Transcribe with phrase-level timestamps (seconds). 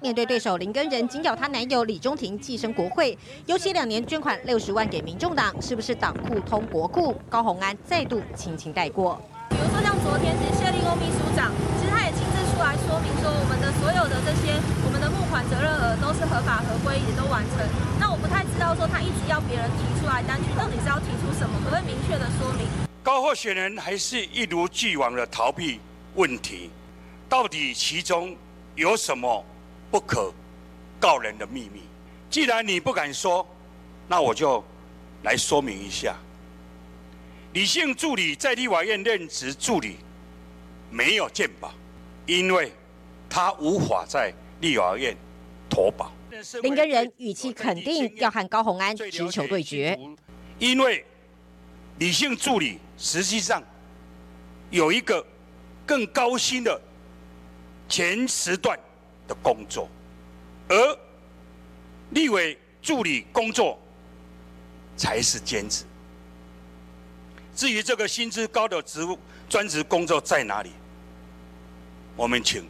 [0.00, 7.20] 面对对手林根仁紧咬她男友李中庭寄生国会，尤其两年捐款六十万给民众党，是不是党库通国库？
[7.28, 9.20] 高虹安再度轻轻带过。
[9.50, 11.50] 比如说像昨天是谢立功秘书长，
[11.80, 14.54] 其实他也亲自出来说明说，我们的所有的这些
[14.86, 17.66] 我们的募款责任额都是合法合规，也都完成。
[17.98, 21.58] 那我不太知道说他一直要别人提出来单据，到底是要提出什么？
[21.66, 22.62] 可不可以明确的说明？
[23.02, 25.80] 高候选人还是一如既往的逃避
[26.14, 26.70] 问题，
[27.28, 28.36] 到底其中
[28.76, 29.44] 有什么
[29.90, 30.32] 不可
[31.00, 31.82] 告人的秘密？
[32.30, 33.46] 既然你不敢说，
[34.06, 34.62] 那我就
[35.22, 36.16] 来说明一下。
[37.54, 39.96] 李姓助理在立法院任职助理，
[40.90, 41.72] 没有鉴保，
[42.26, 42.70] 因为
[43.28, 45.16] 他无法在立法院
[45.70, 46.12] 投保。
[46.62, 49.98] 林根仁语气肯定要和高虹安直球对决，
[50.58, 51.04] 因为
[51.98, 53.62] 李姓助理实际上
[54.70, 55.26] 有一个
[55.86, 56.80] 更高薪的
[57.88, 58.78] 前时段
[59.28, 59.88] 的工作，
[60.68, 60.98] 而
[62.10, 63.78] 立委助理工作
[64.96, 65.84] 才是兼职。
[67.54, 69.18] 至于这个薪资高的职务
[69.48, 70.72] 专职工作在哪里，
[72.16, 72.66] 我们请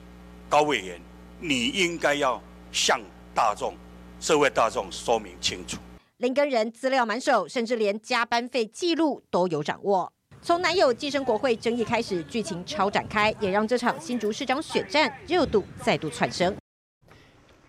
[0.49, 1.01] 高委员，
[1.41, 2.43] 你应该要
[2.73, 3.01] 向
[3.35, 3.75] 大众、
[4.19, 5.79] 社会大众说明清楚。
[6.17, 10.13] 林根人资料满手，甚至连加班费记录都有掌握。
[10.49, 16.57] 从男友寄生国会争议开始，剧情超展开，也让这场新竹市长选战热度再度窜升。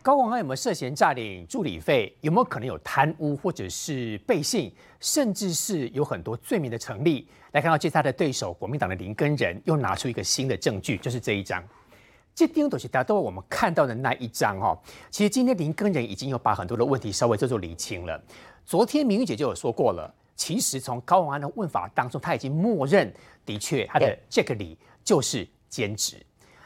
[0.01, 2.15] 高宏安有没有涉嫌诈领助理费？
[2.21, 7.27] 有没有可能有贪污或者是背信，甚至是有很多罪名的成立？
[7.51, 11.61] 来看到这次他的对手国民党的林根仁又拿出一个新的证据，就是这一张。
[12.33, 14.79] 这丁都是大家都我们看到的那一张哦。
[15.09, 18.23] 其实今天林根仁已经有把很多的问题稍微做做理清了。
[18.65, 23.13] 昨天明玉姐就有说过了，其实从高宏安的问法当中，他已经默认
[23.45, 26.15] 的确他的这个里就是兼职。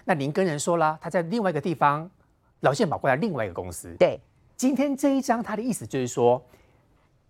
[0.05, 2.07] 那林根仁说了，他在另外一个地方。
[2.59, 3.93] 劳健保过来另外一个公司。
[3.99, 4.17] 对，
[4.55, 6.41] 今天这一章，他的意思就是说，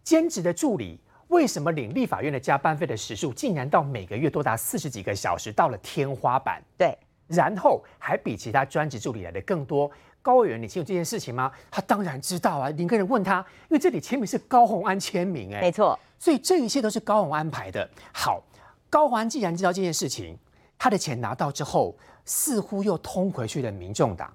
[0.03, 0.99] 兼职的助理
[1.29, 6.61] 为什么领立法院的加班费的时数竟然到每个月多达四十几个小时，到了天花板？
[6.77, 9.89] 对，然后还比其他专职助理来的更多。
[10.21, 11.51] 高委员，你清楚这件事情吗？
[11.71, 12.69] 他当然知道啊。
[12.69, 13.39] 林根人问他，
[13.69, 15.99] 因为这里签名是高红安签名，哎，没错。
[16.23, 17.85] 所以这一切都是高宏安排的。
[18.13, 18.41] 好，
[18.89, 20.37] 高红安既然知道这件事情，
[20.79, 24.33] 他的钱拿到之后，似乎又通回去了民众党。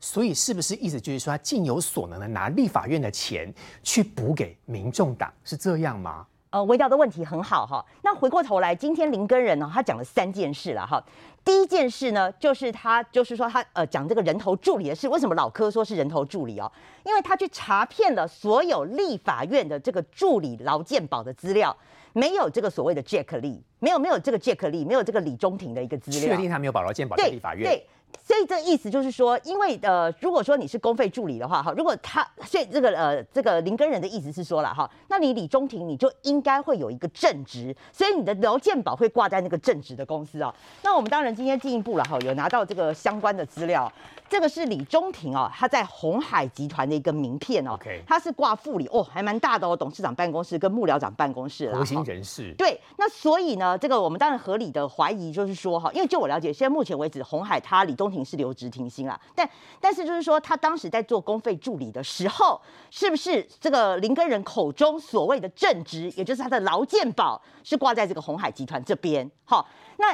[0.00, 3.54] 所以是不是意思就是说，他尽有所能的拿立法院的钱
[3.84, 6.26] 去补给民众党，是这样吗？
[6.50, 7.86] 呃，微调的问题很好哈。
[8.02, 11.00] 那回过头来，今天林根人呢，他讲了三件事了哈。
[11.48, 15.08] 第一件事呢，就是他就是说他呃讲这个人头助理的事。
[15.08, 16.70] 为什么老柯说是人头助理哦？
[17.06, 21.74] 因为他去查遍了所有立法院的这个助理劳健保的资料，
[22.12, 27.64] 没有这个所谓的 Jack 利，没有没有这个 Jack 利，没有这个李中庭的一个资料，确定他没有保劳健保在立法院。
[27.64, 27.86] 对。
[28.22, 40.54] 所以这意思就是说，因为呃，如果说你是公费助理的话，哈，如果他所以这个呃，这个林根人的意思是说了哈，那你李中庭你就应该会有一个正职，所以你的劳健保会挂在那个正职的公司啊。
[40.82, 43.90] 那我们当然今天进一步了哈，有拿到这个相关的资料。
[44.28, 52.54] 这个是李中庭哦，他在红海集团的一个名片哦，他是挂副理哦，还蛮大的哦，董事长办公室跟幕僚长办公室核心人士。
[52.58, 59.48] 对，那所以呢，这个我们当然合理的怀疑就是说哈，因为就我了解，现在目前为止红海他李中庭是留职停薪啦，但
[59.80, 62.60] 但是就是说他当时在做公费助理的时候，
[62.90, 69.30] 是不是这个林根人口中所谓的正职，也就是他的劳健保是挂在这个红海集团这边？
[69.44, 69.66] 好，
[69.96, 70.06] 那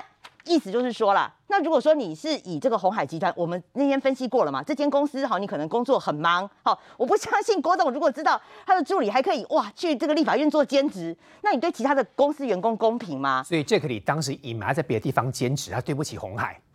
[0.44, 1.32] 意思就是说了。
[1.56, 4.60] 那如果说你是以这个红海集团，我们那天分析过了嘛？
[4.60, 13.40] 这间公司好，你可能工作很忙，好，我不相信郭董如果知道他的助理还可以哇去这个立法院做兼职，那你对其他的公司员工公平吗？
[13.44, 16.60] 所以杰克里当时隐瞒在别的地方兼职，他对不起红海。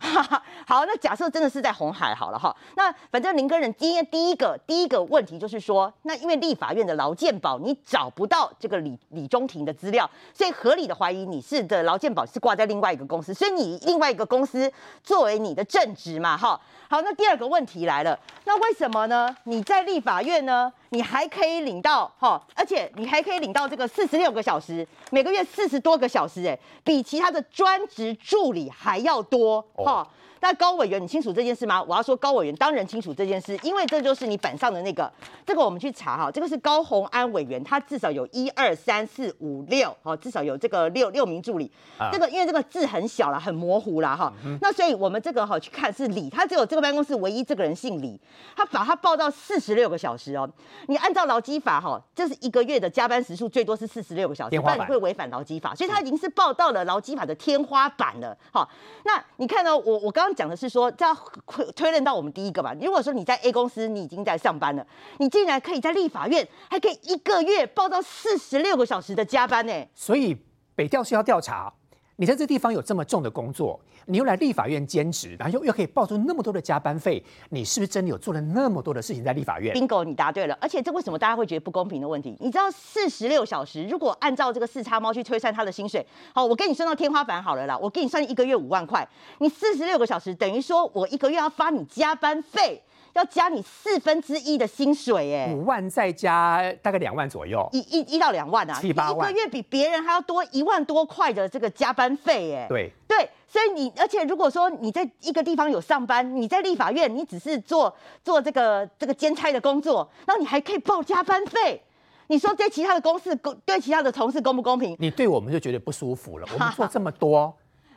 [0.66, 14.69] 好，那假设真的是在红海好了哈，那反正林根人今天第一个第一个问题就是说，那因为立法院的劳健保你找不到这个李李中庭的资料，所以合理的怀疑你是的劳健保是挂在另外一个公司，所以你另外一个公司。
[15.02, 19.34] 作为你的正职嘛，哈，好，那第二个问题来了，那为什么呢？
[19.44, 30.06] 你在立法院呢，你还可以领到哈，而且你还可以领到这个四十六个小时，每个月四十多个小时，哎，比其他的专职助理还要多，哈。
[30.40, 31.82] 那高委员，你清楚这件事吗？
[31.82, 35.10] 我要说，高委员当然清楚这件事，因为这就是你板上的那个，
[35.44, 41.70] 这个我们去查哈，这个是高鸿安委员，他至少有一二三四五六，好，至少有这个六六名助理。
[42.10, 44.32] 这个因为这个字很小了，很模糊了哈。
[44.62, 48.18] 那所以我们这个哈去看是李，他只有这个办公室唯一这个人姓李，
[48.56, 50.48] 他把他报到四十六个小时哦。
[50.86, 58.34] 你按照劳基法哈，这是一个月的加班时数最多是四十六个小时，不然你会违反劳基法，所以他已经是报到了劳基法的天花板了。
[58.50, 58.66] 好，
[59.04, 60.29] 那你看到我我刚。
[60.30, 61.12] 刚讲的是说，这要
[61.44, 62.72] 推推论到我们第一个吧。
[62.80, 64.86] 如果说你在 A 公司，你已经在上班了，
[65.18, 69.72] 你竟然可以在立法院还可以一个月报到四十六个小时的加班呢？
[69.92, 70.36] 所以
[70.76, 71.72] 北调是要调查，
[72.20, 80.54] 你在这地方有这么重的工作，你又来立法院兼职，然后又又可以报出那么多的加班费，你是不是真的有做了那么多的事情在立法院？bingo，你答对了。
[80.60, 82.36] 而且这为什么大家会觉得不公平的问题？
[82.38, 89.08] 你知道四十六小时，如果按照这个四叉猫去推算他的薪水，好，我给你算到天花板好了啦，我给你算一个月五万块，
[89.38, 92.82] 你四十六个小时，等于说我一个月要发你加班费，
[93.14, 95.52] 要加你四分之一的薪水，哎。
[95.52, 111.82] 五万再加大概两万左右，一一一到两万啊，七八万一个月比别人还要多一万多块的这个加班费，哎，对，对，所以你而且如果说你在一个地方有上班，你在立法院你只是做做这个这个兼差的工作，然后你还可以报加班费，
[112.28, 114.96] 你说对其他的公司公对其他的同事公不公平？
[114.98, 116.46] 你对我们就觉得不舒服了。
[116.52, 117.52] 我们做这么多，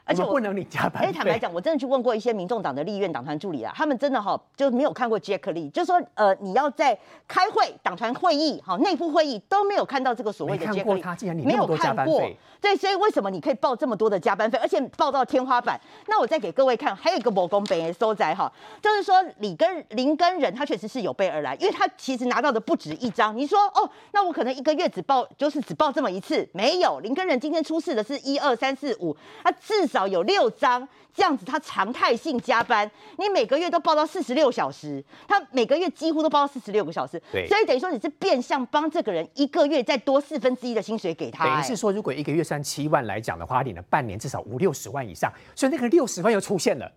[0.05, 1.13] 而且不能领加班哎，费。
[1.13, 6.97] 坦白讲，我真的去问过一些民众党的立院党团助理啊，他们真的哈就没有看过 Jack Lee，就说呃你要在
[7.27, 12.21] 开会党团会议哈内部会议都没有看到这个所谓的没 Jack Lee，他竟然领没有看过，
[12.59, 15.79] 对，所以为什么你可以报这么多的加班费，而且报到天花板？
[16.07, 18.51] 那我再给各位看，还有一个某公北的收窄哈，
[18.81, 23.35] 就是说李根林根人他确实是有备而来，因为他其实拿到的不止一张。
[23.37, 30.87] 你说哦，那我可能一个月只报就是只报这么一次，没有林根人今天出示的是一二三四五，他至少有六张。
[31.15, 46.91] 这样子，他常态性加班，你每个月都报到四十六小时，他每个月几乎都报到四十六个小时，对所以等于说你是变相帮这个人一个月再多四分之一的薪水给他、欸等于是说，如果一个月算七万来讲的话，他领了半年至少五六十万以上，所以那个六十万又出现了，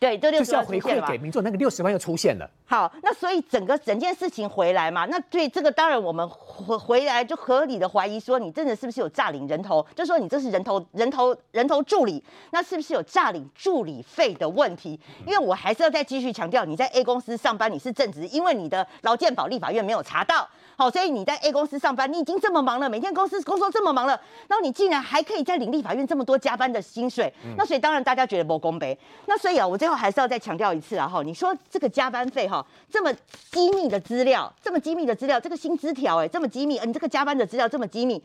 [0.00, 2.48] 对，这六十就是要回馈给民众，那个六十万又出现了。
[2.66, 9.84] 好，那所以整个整件事情回来嘛，那对这个当然我们回回来就合理的怀疑说，你真的是不是有诈领人头？
[9.96, 12.22] 就说你这是人头人头人头助理，
[12.52, 14.98] 那是不是有诈领助理费的问题？
[15.26, 20.48] 因为我还是要再继续强调，你在 A 公司上班你是正职，因为你的劳健保立法院没有查到。
[20.78, 24.12] 好，所以你在 A 公司上班，你已经这么忙了，每天公司工作这么忙了，
[24.46, 28.96] 然后你竟然还可以在领立法院这么多加班的薪水，那所以当然大家觉得不公平。
[29.26, 33.12] 那所以啊，我最后还是要再强调一次啊，哈，你说这个加班费哈，这么
[33.50, 38.22] 机密的资料，这么机密的资料，这个薪资条哎，这么机密，呃你这个加班的资料这么机密，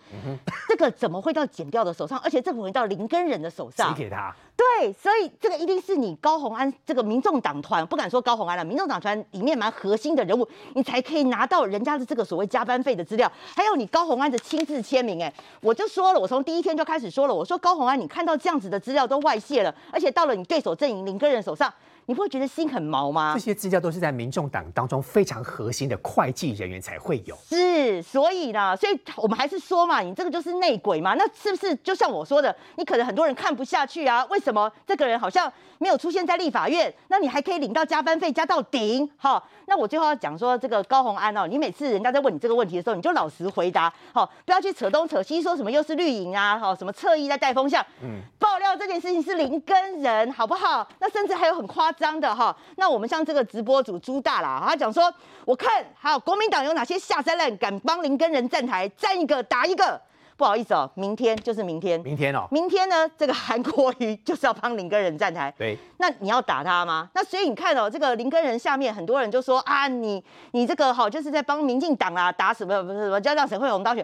[0.70, 2.20] 这个怎么会到减掉的手上？
[2.20, 3.96] 而且这个会到林根人的手谁上？
[3.96, 4.32] 给他？
[4.56, 15.22] 对，所以这个一定是你高红安这个民众党团，不敢说高红安了，民众党团里面蛮核心的人物，你才可以拿到人家的这个所谓加班费的资料，还有你高红安的亲自签名。
[15.22, 21.74] 哎，我就说了，我从第一天就开始说了，我说高红安，你看到这样子的资料都外泄了，而且到了你对手阵营林个人手上，
[22.06, 23.40] 你不会觉得心很毛吗这？
[23.40, 27.36] 些资料都是在民众党当中非常核心的会计人员才会有。
[27.50, 31.14] 是，所以呢，所以我们还是说嘛，你这个就是内鬼嘛。
[31.16, 34.26] 那是不是就像我说的，你可能很多人看不下去啊？
[34.30, 39.10] 为什么这个人好像没有出现在立法院，那你还可以领到加班费加到顶？
[39.18, 50.88] 好，那我最后要讲说，这个高红安哦，你每次人家在问你这个问题的时候，你就老实回答，好，不要去扯东扯西，说什么又是绿营啊，好，什么侧翼在带风向，嗯，爆料这件事情是林根人，好不好？
[51.00, 55.14] 那甚至还有很夸张的哈，那我们像这个直播主朱大啦，他讲说，
[55.46, 60.02] 我看还有国民党有哪些下三滥敢帮林根人站台，站一个打一个。
[60.36, 65.54] 不好意思哦，明天就是明天，明天哦，明天呢，这个韩国瑜就是要帮林根人站台。
[65.56, 67.08] 对，那你要打他吗？
[67.14, 74.04] 那所以你看哦，这个林根人下面很多人就说啊，你你这个好就是在帮民进党啊打什么不是什么，就要让沈惠宏当选。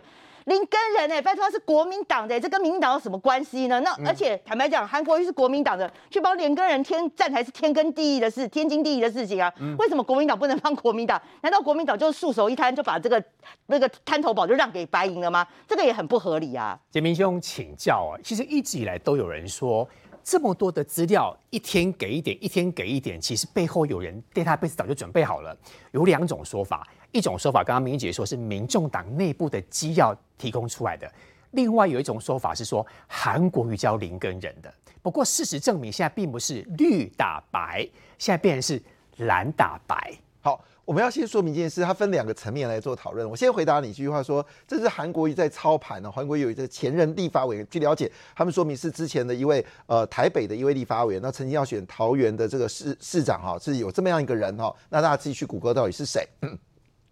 [0.49, 3.79] 林根人哎、拜托他是国民党的、这跟民进党有什么关系呢？
[3.81, 9.53] 那而且坦白讲，韩国瑜是国民党的，去帮连根人天站台是天经地义的事，天经地义的事情啊。
[9.77, 11.21] 为什么国民党不能帮国民党？
[11.41, 13.23] 难道国民党就束手一摊，就把这个
[13.67, 15.45] 那个滩头堡就让给白银了吗？
[15.67, 16.79] 这个也很不合理啊。
[16.89, 19.87] 杰明兄请教啊，其实一直以来都有人说，
[20.23, 25.55] 这么多的资料，一天给一点，一天给一点，其实背后有人 database 早就准备好了。
[25.91, 31.11] 有两种说法，一种说法刚刚明姐说是民众党内部的机要提供出来的，
[31.51, 34.73] 另外有一种说法是说韩国瑜教林根人的。
[35.01, 37.87] 不过事实证明，现在并不是绿打白，
[38.17, 38.81] 现在变成是
[39.25, 40.13] 蓝打白。
[40.41, 43.29] 好，我们要先说明一件事，它分两个层面来做讨论。
[43.29, 46.11] 我先回答你一句话说，这是韩国瑜在操盘呢。
[46.11, 54.73] 韩国瑜有一个前任立法委员，据了解，他们说明是之前的一位呃台北的一位立法委员，那曾经要选桃园的这个市市长哈，是有这么样一个人哈。
[54.89, 56.27] 那大家自己去谷歌到底是谁？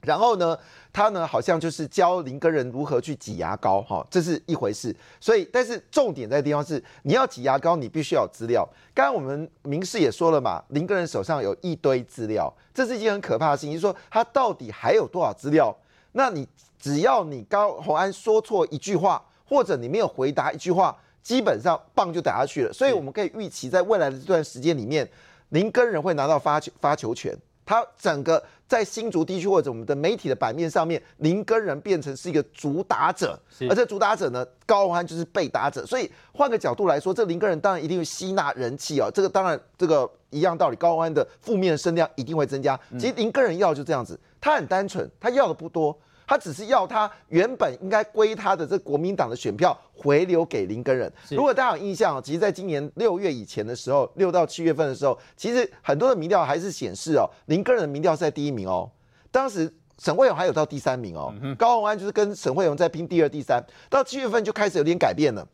[0.08, 0.58] 然后呢，
[0.94, 4.96] 他呢好像就是教林根人如何去挤牙膏，哈，这是一回事。
[5.20, 8.66] 所以，但是重点在地方是，你要挤牙膏，你必须要有资料。
[8.96, 15.76] 刚刚我们明示也说了嘛，林根人手上有一堆资料，这是一件很可怕的事情，就是说他到底还有多少资料？
[16.14, 16.48] 那你
[16.80, 22.72] 只要你高洪安说错一句话，或者你没有回答一句话，基本上棒就打下去了。
[22.72, 25.06] 所以我们可以预期，在未来的这段时间里面。
[25.52, 27.34] 林根人会拿到发球发球权，
[27.68, 33.38] 他整个在新竹地区或者我们的媒体的版面上面，林根人变成是一个主打者，
[33.70, 42.80] 而这主打者呢，高鸿安就是被打者，所以换个角度来说，这林根人当然一定会吸纳人气哦，这个当然这个一样道理，高鸿安的负面声量一定会增加。
[42.98, 45.98] 其实林根人要就这样子，他很单纯，他要的不多。
[46.28, 51.12] 他只是要他原本应该归他的这国民党的选票回流给林根人。
[51.30, 58.92] 如果大家有印象，其实在今年六月以前的时候，六到七月份的时候，其实很多的民调还是显示哦，林根人的民调是在第一名哦。
[59.32, 63.66] 当时沈惠荣还有到第三名哦，高鸿安就是跟沈惠荣在拼第二、第三。
[63.90, 65.48] 到七月份就开始有点改变了，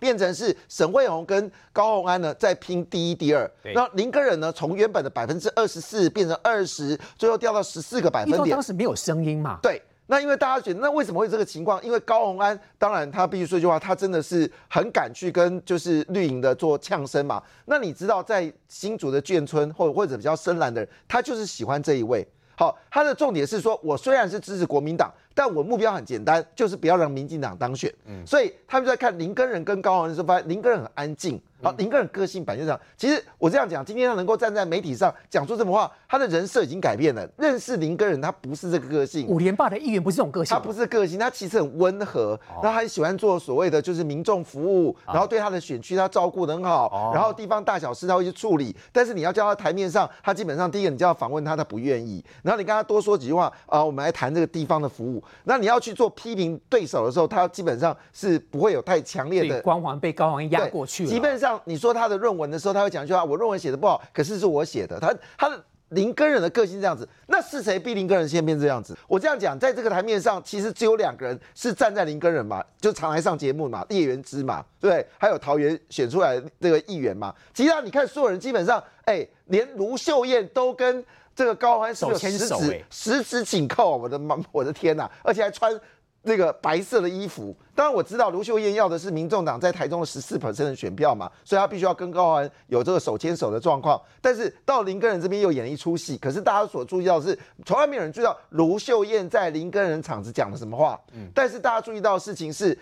[0.00, 3.50] 变成是沈惠荣跟高鸿安呢在拼第一、第二。
[3.74, 8.50] 那林根人呢，从原本的百分之二十四变成二十，最后掉到十四个百分点。
[8.50, 9.58] 当时没有声音嘛？
[9.60, 9.82] 对。
[10.08, 11.82] 那因为大家觉得，那为什么会这个情况？
[11.84, 17.42] 因为高鸿安，当然他必须说一句话，他真的是很敢去跟就是绿营的做呛声嘛。
[17.64, 22.26] 那你知道，在新竹的眷村或或者比较深蓝的人，他就是喜欢这一位。
[22.56, 27.92] 好，他的重点是说，我虽然是支持国民党，但我目标很简单，就是不要让民进党当选。
[28.06, 31.38] 嗯，所以他们在看林根人跟高鸿安的时候，发现林根人很安静。
[31.62, 32.78] 好，林根人个性本就这样。
[32.98, 37.26] 其实我这样讲，今天他能够站在媒体上讲出这么话，他的人设已经改变了。
[37.38, 39.26] 认识林根人，他不是这个个性。
[39.26, 48.74] 五连霸的议员不是这种个性，他不是个性，他其实很温和，然后很喜欢做所谓的就是民众服务，然后对他的选区他照顾得很好，然后地方大小事他会去处理。
[48.92, 52.22] 但是你要叫他台面上，他基本上第一个你就要访问他，他不愿意。
[52.42, 55.24] 然后你跟他多说几句话啊，我们来谈这个地方的服务。
[55.44, 61.06] 那你要去做批评对手的时候，他基本上是不会有太强烈的光环被高黄压过去。
[61.06, 62.16] 基本上你说他的。
[62.16, 68.96] 论文的时候，他会讲一句话：“我论文写的不好，可是是我写的。”他他的林根人的个性这样子，那是谁逼林根人先变这样子？
[69.06, 77.34] 我这样讲，在这个台面上，其实只有两个人是站在林根人嘛，就常来上节目嘛，叶元之嘛，对，还有桃园选出来这个议员嘛。
[77.52, 81.04] 其他你看，所有人基本上，哎，连卢秀燕都跟
[81.36, 85.80] 这个高欢手牵手，十指紧扣，我的妈，我的天呐，而且还穿。
[86.28, 93.96] 那个白色的衣服，当然我知道卢秀燕要的是民众党在台中的十四 percent 的选票嘛，所以他必须要跟高安有这个手牵手的状况。
[94.20, 101.00] 但是到林根人这边又演了一出戏，可是大家所注意到的是，从来没有人注意到卢秀燕在林根人场子讲了什么话。
[101.12, 102.76] 嗯，但是大家注意到的事情是。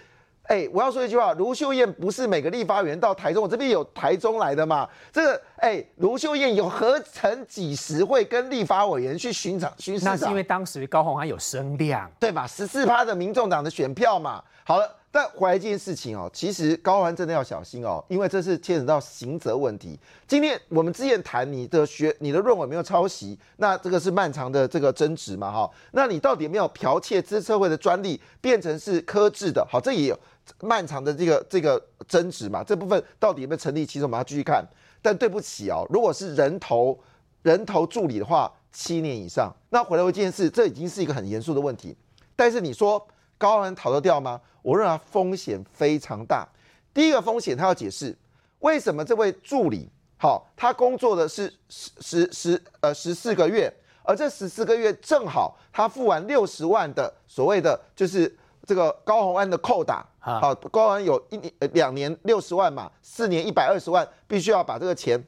[0.44, 4.86] 哎，我要说一句话，卢秀燕不是每个立法员到台中，我这边有台中来的嘛？
[5.10, 10.04] 这个，哎，卢秀燕有何曾几时会跟立法委员去巡场巡视？
[10.04, 12.46] 那是因为当时高鸿安有声量，对吧？
[12.46, 14.42] 十四趴的民众党的选票嘛。
[14.66, 19.98] 好了，但回来一件事情哦，其实高鸿安真的要小心哦，因为这是牵扯到刑责问题。
[20.26, 25.50] 今天我们之前谈你的学、你的论文没有抄袭，那这个是漫长的这个争执嘛？
[25.50, 29.66] 哈，那你到底有没有剽窃资策会的专利，变成是科制的？
[29.70, 30.18] 好，这也有。
[30.60, 33.84] 漫长的这个这个争执嘛，这部分到底有没有成立？
[33.86, 34.64] 其实我们要继续看。
[35.00, 36.98] 但对不起哦，如果是人头
[37.42, 39.54] 人头助理的话，七年以上。
[39.68, 41.94] 那回来一件事，这已经是一个很严肃的问题。
[42.34, 44.40] 但是你说高安逃得掉吗？
[44.62, 46.48] 我认为风险非常大。
[46.94, 48.16] 第一个风险，他要解释
[48.60, 53.70] 为什么这位助理好，他工作的是十十十呃十四个月，
[54.02, 58.34] 而这十四个月正好他付完六十万的所谓的就是。
[58.66, 65.22] 这个高鸿安的扣打，好，高鸿安有一年、两年六十万嘛，四年一百二十万，必须要把这个钱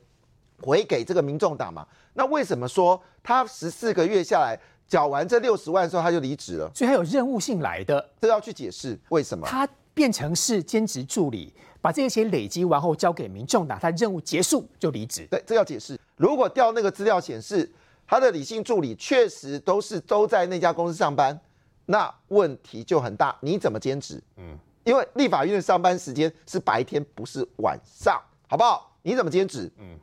[0.63, 1.87] 回给这个民众党嘛。
[2.15, 6.71] 那为什么说他十四个月下来缴完这六十万之后他就离职了？
[6.75, 15.27] 所以他有任务性来的，这要去解释为什么他变成是兼职助理，把这些钱累积完后交给民众党，他任务结束就离职。
[15.31, 15.99] 对，这要解释。
[16.17, 17.71] 如果调那个资料显示
[18.07, 21.39] 他的理性助理确实都是都在那家公司上班。
[21.87, 24.21] 那问题就很大，你怎么兼职？
[24.37, 28.93] 嗯，因为立法院的上班时间是白天，不是晚上，好不好？
[29.03, 29.71] 你怎么兼职？
[29.79, 29.97] 嗯，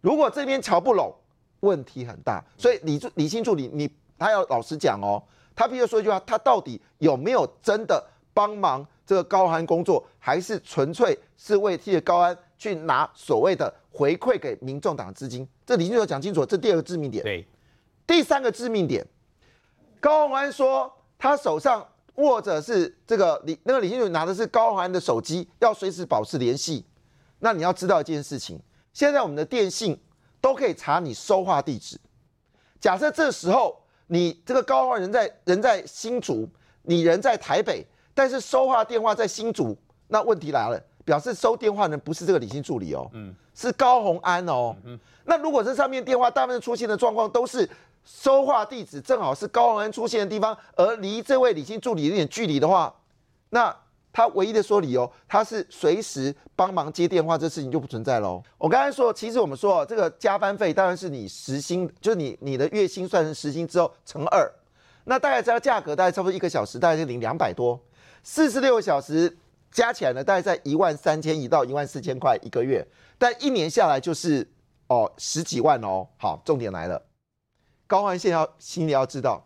[0.00, 1.14] 如果这边瞧不拢，
[1.60, 2.44] 问题很大。
[2.58, 5.22] 所以李助李新助理，你他要老实讲哦，
[5.54, 15.46] 他必须说一句话，他到底有没有真的帮忙这个高安工作，还是纯粹是为替高安去拿所谓的回馈给民众党的资金？
[15.64, 17.22] 这李清助讲清楚，这第二个致命点。
[17.22, 17.46] 对，
[18.04, 19.06] 第三个致命点，
[20.00, 20.92] 高安说。
[21.20, 26.82] 他手上握着是这个李那个李新勇拿的是高安的手机，要随时保持联系。
[27.40, 28.58] 那你要知道一件事情，
[28.94, 30.00] 现在我们的电信
[30.40, 31.98] 都可以查你收话地址。
[32.80, 36.48] 假设这时候你这个高安人在人在新竹，
[36.82, 37.84] 你人在台北，
[38.14, 39.76] 但是收话电话在新竹，
[40.08, 47.68] 那问题来了，表示收电话人不是这个李姓助理哦，嗯，是高宏安哦，嗯，那如果这上面电话大部分出现的状况都是。
[48.04, 52.94] 收话地址正好是高鸿安出现的地方，而离这位李姓助理有点距离的话，
[53.50, 53.74] 那
[54.12, 58.42] 他唯一的说理由，他是随时帮忙接电话，这事情就不存在喽。
[58.58, 64.50] 我刚才说，其实我们说这个加班费当然是你时薪，就是你你的月薪算成时薪之后乘二，
[65.04, 67.80] 那大概这个价格大概差不多一个小时大概就领两百多，
[68.24, 69.38] 四十六个小时
[69.70, 72.84] 加起来呢，大概在一万三千一到一万四千块一个月，
[73.16, 74.44] 但一年下来就是
[74.88, 76.04] 哦十几万哦。
[76.18, 77.00] 好，重点来了，
[77.90, 79.44] 高环线要心里要知道，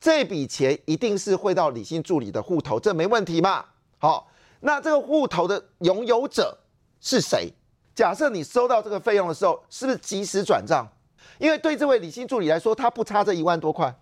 [0.00, 3.62] 这笔钱一定是汇到理性助理的户头，这没问题嘛？
[3.98, 4.26] 好，
[4.60, 6.56] 那这个户头的拥有者
[6.98, 7.52] 是谁？
[7.94, 10.88] 假设你收到这个费用的时候，是不是及时转账？
[11.36, 13.94] 因为对这位理性助理来说，他不差这一万多块，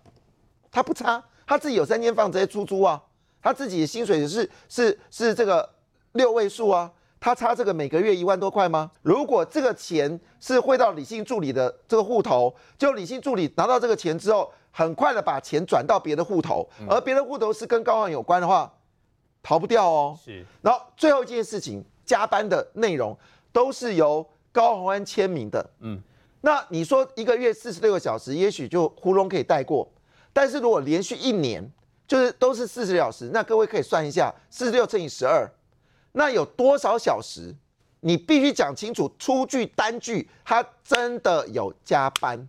[0.71, 3.03] 他不差，他自己有三间房直接出租啊，
[3.41, 5.69] 他自己的薪水是是是这个
[6.13, 6.89] 六位数啊，
[7.23, 8.91] 他差这个每个月一万多块吗？
[9.01, 18.69] 如果这个钱是汇到李姓助理的这个户头，就李姓助理拿到这个钱之后，很快的把钱转到别的户头，而别的户头是跟高行有关的话。
[19.41, 20.45] 逃不掉哦，是。
[20.61, 23.17] 然后最后一件事情，加班的内容
[23.53, 25.65] 都是由高鸿安签名的。
[25.79, 26.01] 嗯，
[26.41, 29.89] 那你说一个月四十六个小时，也许就糊弄可以带过。
[30.33, 31.65] 但是如果连续一年
[32.05, 35.49] 就是都是四十小时，那各位可以算一下，四十六乘以十二，
[36.13, 37.53] 那有多少小时？
[37.99, 42.47] 你必须讲清楚，出具单据，他真的有加班。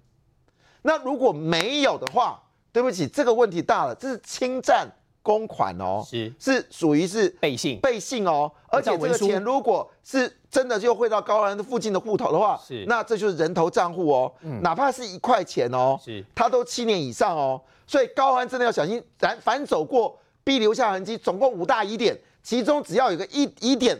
[0.82, 2.42] 那如果没有的话，
[2.72, 4.88] 对不起，这个问题大了，这是侵占。
[5.24, 14.30] 公款哦，是是属于是背信背信哦，而且这个钱如果是真的就汇到高安的附近的户头的话，是那这就是人头账户哦，
[14.60, 23.98] 哪怕是一块钱哦，是他都七年以上哦，所以高安真的要小心，反反走过必留下痕迹，总共五大疑点，其中只要有个一疑点，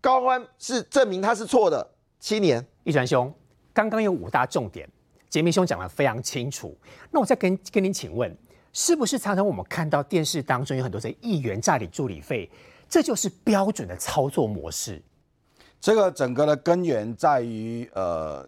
[0.00, 1.88] 高安是证明他是错的，
[2.20, 2.62] 七年。
[2.82, 3.32] 一传兄，
[3.72, 4.86] 刚刚有五大重点，
[5.30, 6.76] 杰明兄讲的非常清楚，
[7.10, 8.36] 那我再跟跟您请问。
[8.74, 12.50] 是不是常常我们看到电视当中有很多这议员诈领助理费，
[12.88, 15.00] 这就是标准的操作模式。
[15.80, 18.46] 这个整个的根源在于，呃，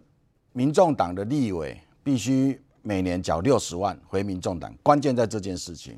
[0.51, 5.97] 民众党的立委必须每年缴六十万回民众党，关键在这件事情。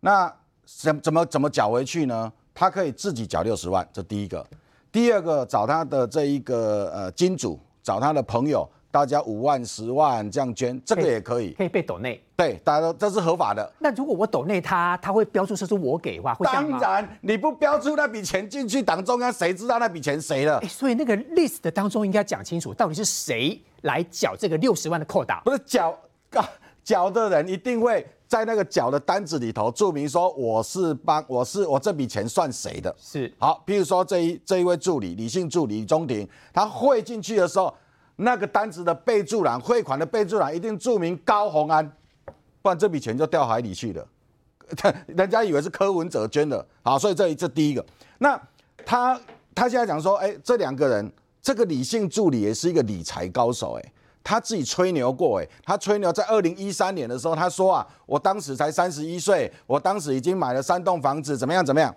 [0.00, 0.30] 那
[0.66, 2.30] 怎怎么怎么缴回去呢？
[2.54, 4.46] 他可以自己缴六十万，这第一个。
[4.90, 8.68] 第二个，找他的这一个呃金主，找他的朋友。
[8.90, 12.22] 大家五万、十万这样捐，这个也可以，可以被抖内。
[12.36, 13.72] 对，大家都这是合法的。
[13.78, 20.60] 那如果我抖内他，他会标注说是我给的话，会当然，你不标注那笔钱进去党中央，谁知道那笔钱谁的？
[20.68, 25.40] 所以那个 list 当中应该讲清楚，到底是谁来缴这个六十万的扣打？
[25.40, 25.98] 不是缴，
[26.84, 32.94] 缴的人一定会在那个缴的单子里头注明说我是帮，我是我这笔钱算谁的？
[32.98, 37.74] 是好，比如说这一这一位助理，李姓助理李中庭，他汇进去的时候。
[38.16, 41.84] 那个单子的备注栏，汇款的备注栏一定注明高鸿安，
[42.60, 44.06] 不然这笔钱就掉海里去了。
[45.08, 47.84] 人家以为是柯文哲捐的，好，所以这这第一个。
[48.18, 48.40] 那
[48.84, 49.20] 他
[49.54, 53.92] 他现在讲说，哎，这两个人，这个李姓助理也是一个理财高手，哎，
[54.24, 61.94] 他自己吹牛过，哎，他吹牛在二零一三年的时候，他说啊，我当时才三十一岁，我当时已经买了三栋房子，怎么样怎么样。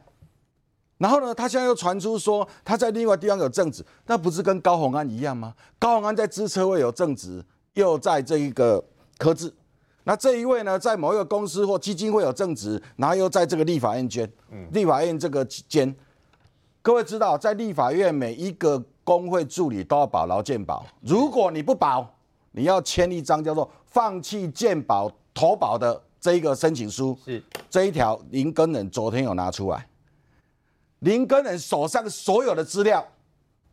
[0.98, 1.36] 然后呢？
[1.36, 5.54] 他现在又传出说他在另外地方有正职，那不是跟高鸿安一样吗？
[5.78, 8.82] 高鸿安在支车位有正职，又在这一个
[9.18, 9.54] 科字。
[10.06, 14.32] 那这一位呢，在某一个公司或基金会有正职，然后又在这个立法院捐。
[14.72, 15.94] 立法院这个监，
[16.82, 22.15] 各位知道，在立法院每一个工会助理都要保劳健保，如果你不保，
[22.56, 27.18] 你要签一张叫做放弃健保投保的这一个申请书。
[27.26, 29.86] 是这一条，林根人昨天有拿出来。
[31.00, 33.06] 林根人手上所有的资料，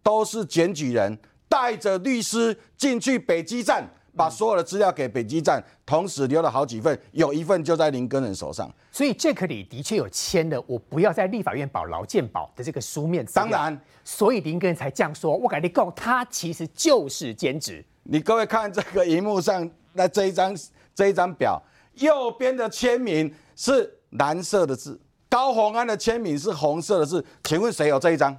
[0.02, 1.16] 都是检举人
[1.48, 8.68] 带着律师进去北基站，把所有的资料给北基站，同时留了好几份，有一份就在林根人手上。
[8.90, 13.24] 所以这克里的确有签的，我不要在立法院保劳健保的这个书面。
[13.32, 15.36] 当然，所以林根人才这样说。
[15.36, 17.82] 我跟你讲，他其实就是兼职。
[18.04, 20.56] 你各位看这个荧幕上那这一张
[20.94, 21.62] 这一张表，
[21.94, 25.00] 右边的签名是蓝色的字。
[25.28, 28.36] 高鸿安的签名是红色的字，请问谁有这一张？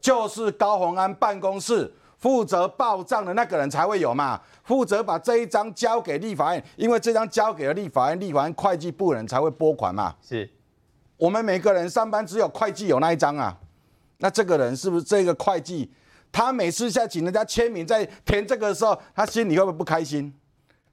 [0.00, 4.40] 就是高鸿安办公室负责报账的那个人才会有嘛？
[4.64, 10.14] 负责把这一张交给立法院，因为这张交给了立法院，立法院会计部人才会拨款嘛？
[10.22, 10.50] 是，
[11.16, 13.56] 我们每个人上班只有会计有那一张啊。
[14.18, 15.90] 那这个人是不是这个会计？
[16.32, 20.32] 他每次在请人家签名在填这个的时候，他心里会不会不开心？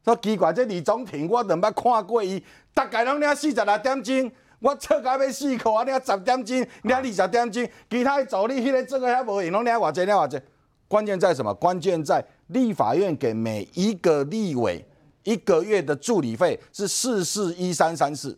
[0.04, 2.42] 说奇怪，这李总庭我怎么看过伊？
[2.74, 4.32] 大概拢领四十六点钟。
[4.60, 10.40] 我出到要四块，领十点钟，领二十点钟，其他助理迄个做个遐无用，拢领偌济，领偌济。
[10.88, 11.54] 关键在什么？
[11.54, 14.84] 关键在立法院给每一个立委
[15.24, 18.36] 一个月的助理费是四四一三三四。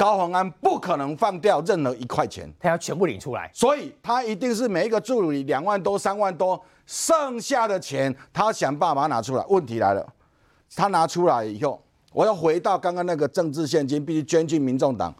[0.00, 3.50] 高鸿安不可能放掉任何一块钱，他要全部领出来。
[3.52, 9.44] 所以他一定是每一个助理两万多、三万多，剩下的钱他想办法拿出来。
[9.50, 10.10] 问题来了，
[10.74, 11.78] 他拿出来以后，
[12.14, 15.14] 我要回到刚刚那个政治现金必须捐进民众党，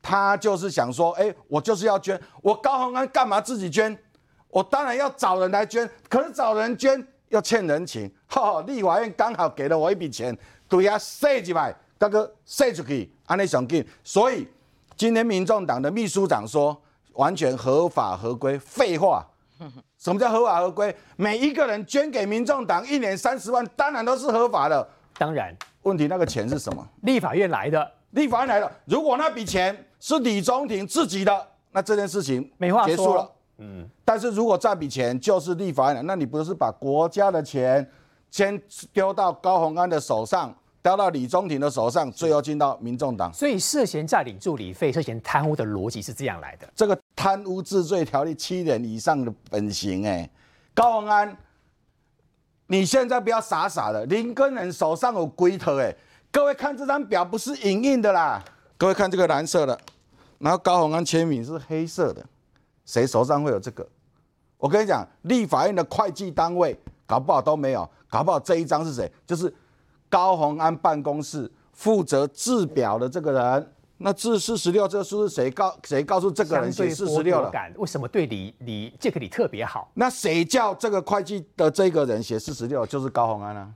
[0.00, 3.98] 他就是想说，哎，我就是要捐，我高鸿安干嘛自己捐？
[4.48, 8.08] 我当然要找人来捐，可是找人捐要欠人情。
[8.28, 13.84] 哈，立法院刚好给了我一笔钱，对呀，塞几百，大哥塞出去，安内想给。
[14.02, 14.46] 所以
[14.96, 16.80] 今天民众党的秘书长说，
[17.14, 18.58] 完全合法合规。
[18.58, 19.24] 废话，
[19.98, 20.94] 什么叫合法合规？
[21.16, 24.86] 每一个人捐给民众党一年三十万，当然都是合法的。
[25.16, 26.86] 当然，问题那个钱是什么？
[27.02, 28.70] 立法院来的，立法院来的。
[28.86, 33.30] 如果那笔钱是李中庭自己的，那这件事情没话结束了。
[33.58, 37.88] 嗯，但是如果这笔钱就是立法院的，那你不是把国家的钱
[38.28, 38.60] 先
[38.92, 40.52] 丢到高鸿安的手上，
[40.84, 43.32] 丢到李中庭的手上，最后进到民众党？
[43.32, 46.68] 所以涉嫌诈领助理费、涉嫌贪污的逻辑是这样来的。
[46.76, 50.28] 这个贪污治罪条例七年以上的本刑，哎，
[50.74, 51.34] 高宏安，
[52.66, 55.96] 你现在不要傻傻的，林根人手上有龟头，哎，
[56.30, 58.44] 各位看这张表不是影印的啦，
[58.76, 59.80] 各位看这个蓝色的，
[60.38, 62.22] 然后高宏安签名是黑色的。
[62.84, 63.88] 谁手上会有这个？
[64.58, 69.10] 我跟你讲，立法院的会计单位搞不好都没有，搞不好这一张是谁？
[69.26, 69.50] 就是
[70.14, 73.72] 高鸿安办公室负责制表的这个人。
[73.96, 75.76] 那字四十六，这个数是谁告？
[75.82, 77.50] 谁告诉这个人写四十六了？
[77.76, 79.90] 为什么对李李杰克里特别好？
[79.94, 82.86] 那谁叫这个会计的这个人写四十六？
[82.86, 83.68] 就是高鸿安啊。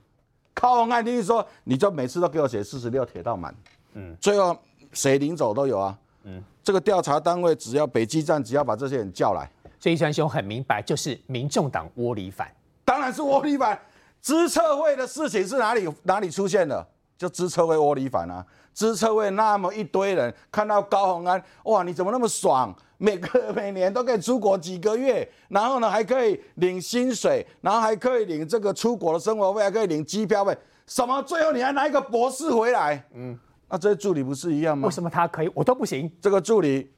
[0.53, 3.53] 高鸿安，你说你就每次都给我写四十六，铁到满。
[3.95, 4.57] 嗯，最后
[4.93, 5.97] 谁领走都有啊。
[6.23, 6.41] 嗯。
[6.63, 12.49] 这个调查单位只要北基站，只要把这些人叫来，所以川兄很明白，就是民众党窝里反，
[12.85, 13.77] 当然是窝里反。
[14.21, 16.85] 知策会的事情是哪里哪里出现的？
[17.17, 18.45] 就知策会窝里反啊！
[18.73, 22.73] 知策会那么一堆人看到高鸿安，哇，你怎么那么爽？
[22.97, 31.21] 每个 每年都可以出国几个月，然后呢还可以领薪水，然后还可以领这个出国的生活费，还可以领机票费，什么？
[31.23, 33.03] 最后你还拿一个博士回来？
[33.13, 33.37] 嗯。
[33.67, 34.87] 那这些助理不是一样吗？
[34.87, 36.09] 为什么他可以，我都不行？
[36.21, 36.89] 这个助理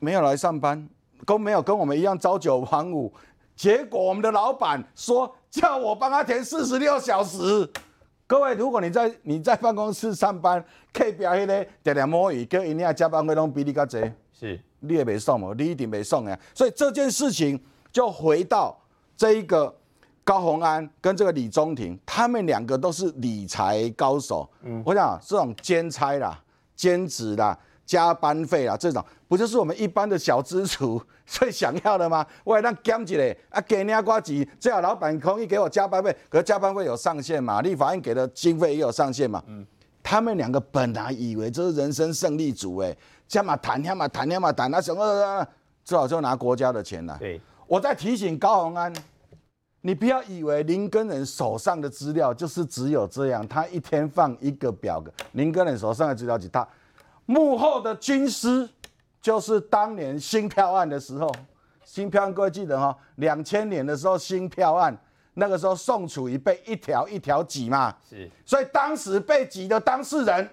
[0.00, 0.88] 没有来上班，
[1.24, 3.12] 跟没有跟我们一样朝九晚五，
[3.54, 7.68] 结果我们的老板说叫我帮他填四十六小时。
[8.26, 13.98] 各位，如果你在你在办公室上班，可以表现咧点点摸鱼，跟人家加班费拢比你较济，
[14.32, 16.38] 是你也没送嘛，你一定没送呀。
[16.54, 17.60] 所以这件事情
[17.92, 18.78] 就回到
[19.16, 19.74] 这一个。
[20.24, 24.46] 高鸿安跟这个李中庭，他们两个都是理财高手。
[24.60, 26.38] 嗯，我想这种兼差啦、
[26.76, 32.24] 兼职啦、加班费啊，这种不就是我们一般的小资族 最想要的吗？
[32.44, 37.62] 我还让减一嘞，啊，给你瓜几，最好老板同意给我加班费，可是加班费有上限嘛？
[37.62, 39.42] 立法院给的经费也有上限嘛？
[39.46, 39.66] 嗯，
[40.02, 42.94] 他们两个本来以为这是人生胜利组，哎，
[43.26, 45.46] 加嘛谈，加嘛谈，加嘛谈，那什么，
[45.82, 47.16] 最好就拿国家的钱来。
[47.16, 48.92] 对，我在提醒高鸿安。
[49.80, 55.10] 你不要以为林根人手上的资料就是只有这样，他一天放一个表格。
[55.32, 56.66] 林根人手上的资料，他
[57.28, 58.66] 幕后的军师
[59.20, 61.30] 就是当年新票案的时候，
[61.84, 64.98] 新票案各位记得哈，两千年的时候新票案，
[65.34, 70.48] 那个时候宋楚瑜被一条一条挤嘛，是，所以当时被挤的当事人，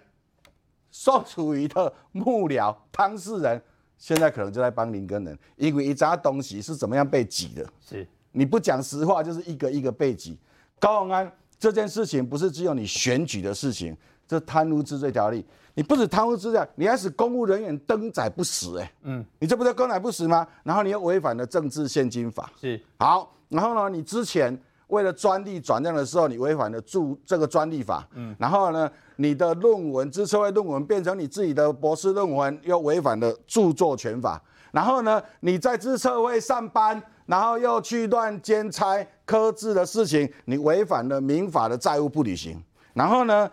[0.92, 3.62] 宋楚瑜的幕僚当事人，
[3.98, 8.06] 现在可能就在帮林根人，因为一扎东西是怎么样被挤的，是。
[8.34, 10.38] 你不讲实话，就是一个一个被挤。
[10.78, 13.96] 高永安这件事情不是只有你选举的事情，
[14.28, 20.48] 这贪污治罪条例，你不止贪污治罪，你还使公务人员登载不实，哎，嗯，你这不叫登载不实吗？
[20.64, 24.58] 然后你又违反了政治现金法，是好，然后呢，你之前
[24.88, 37.02] 为了专利转让的时候，你违反了著这个专利法，嗯，然后呢，你的论文知策会论文变成你自己的博士论文，又违反了著作权法，然后呢，你在知策会上班。
[37.28, 42.64] 然后又去乱兼差、科制的事情，你违反了民法的债务不履行。
[42.94, 43.50] 然后呢，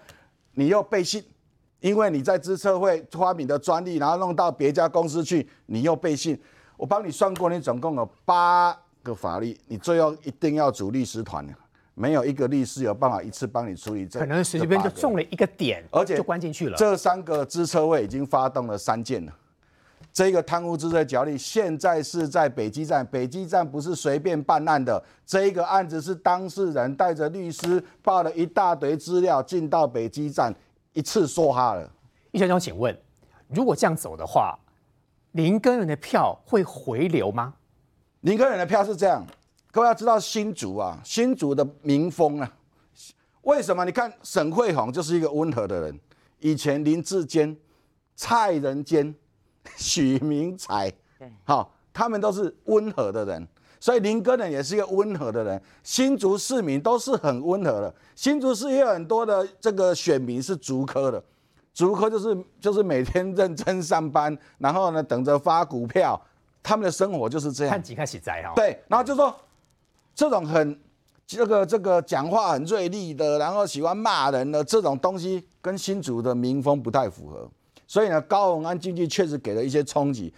[0.55, 1.23] 你又背信，
[1.81, 6.38] 因为你在资策会发明的专利，然后弄到别家公司去，你又背信。
[6.77, 11.47] 我帮你算过，你总共有八个法律，你最后一定要组律师团，
[11.95, 14.19] 没有一个律师有办法一次帮你处理这。
[14.19, 16.77] 可能随便就中了一个点，而且就关进去了。
[16.77, 19.33] 这三个资策会已经发动了三件了。
[20.12, 25.03] 这个贪污治罪条例现在是在北基站，北基站不是随便办案的。
[25.25, 30.55] 这一个案子是当事人带着律师报了一大堆资料进到北基站，
[30.92, 31.90] 一次说哈了。
[32.31, 32.94] 易先生，请问，
[33.48, 34.59] 如果这样走的话，
[35.31, 37.55] 林根人的票会回流吗？
[38.20, 39.27] 林根人的票是这样，
[39.70, 42.53] 各位要知道新竹啊，新竹的民风啊，
[43.42, 43.83] 为什么？
[43.87, 45.98] 你看沈惠宏就是一个温和的人，
[46.40, 47.57] 以前林志坚。
[48.14, 49.12] 蔡仁坚、
[49.77, 53.46] 许明才，对，好，他们都是温和的人，
[53.79, 55.61] 所以林根人也是一个温和的人。
[55.83, 61.22] 新竹市民都是很温和的，新竹市也有很多的这个选民是竹科的，
[61.72, 66.20] 竹科就是就是每天认真上班，然后呢等着发股票，
[66.62, 67.83] 他们的生活就是这样看。
[67.83, 68.53] 几看喜宅哈。
[68.55, 69.35] 对，然后就说
[70.14, 70.79] 这种很
[71.27, 77.51] 这个这个讲话很锐利的，然后喜欢骂人的这种东西，跟新竹的民风不太符合。
[77.93, 80.33] 所以呢，高鸿安进去确实给了一些冲击。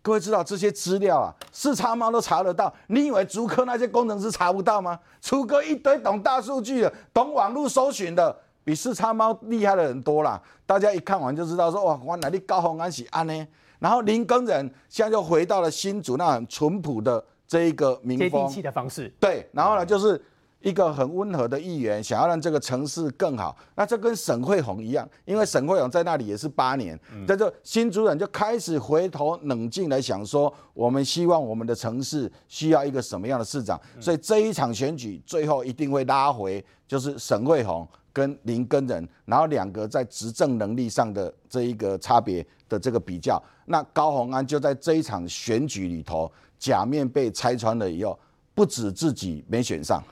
[0.00, 4.98] 各位知道这些资料啊，四叉猫都查得到，你以为竹科那些工程师查不到吗？
[5.20, 10.40] 竹科一堆懂大数据的、懂网络搜寻的，比四叉猫厉害的人多啦。
[10.64, 13.46] 大家一看完就知道说，哇，原来你高鸿安是安呢。
[13.78, 20.18] 然后林耕人现在就回到了新竹那很淳朴的这一个民风，接地气的方式，对，然后呢，就是
[20.60, 23.56] 一个很温和的议员，想要让这个城市更好。
[23.76, 43.40] 那这跟沈惠宏一样，因为沈惠宏在那里也是八年，在这新主人就开始回头冷静来想说，我们希望我们的城市需要一个什么样的市长，所以这一场选举最后一定会拉回，就是沈惠宏跟林根仁，然后两个在执政能力上的这一个差别的这个比较。
[43.66, 48.18] 那高鸿安就在这一场选举里头，假面被拆穿了以后，
[48.54, 50.02] 不止自己没选上，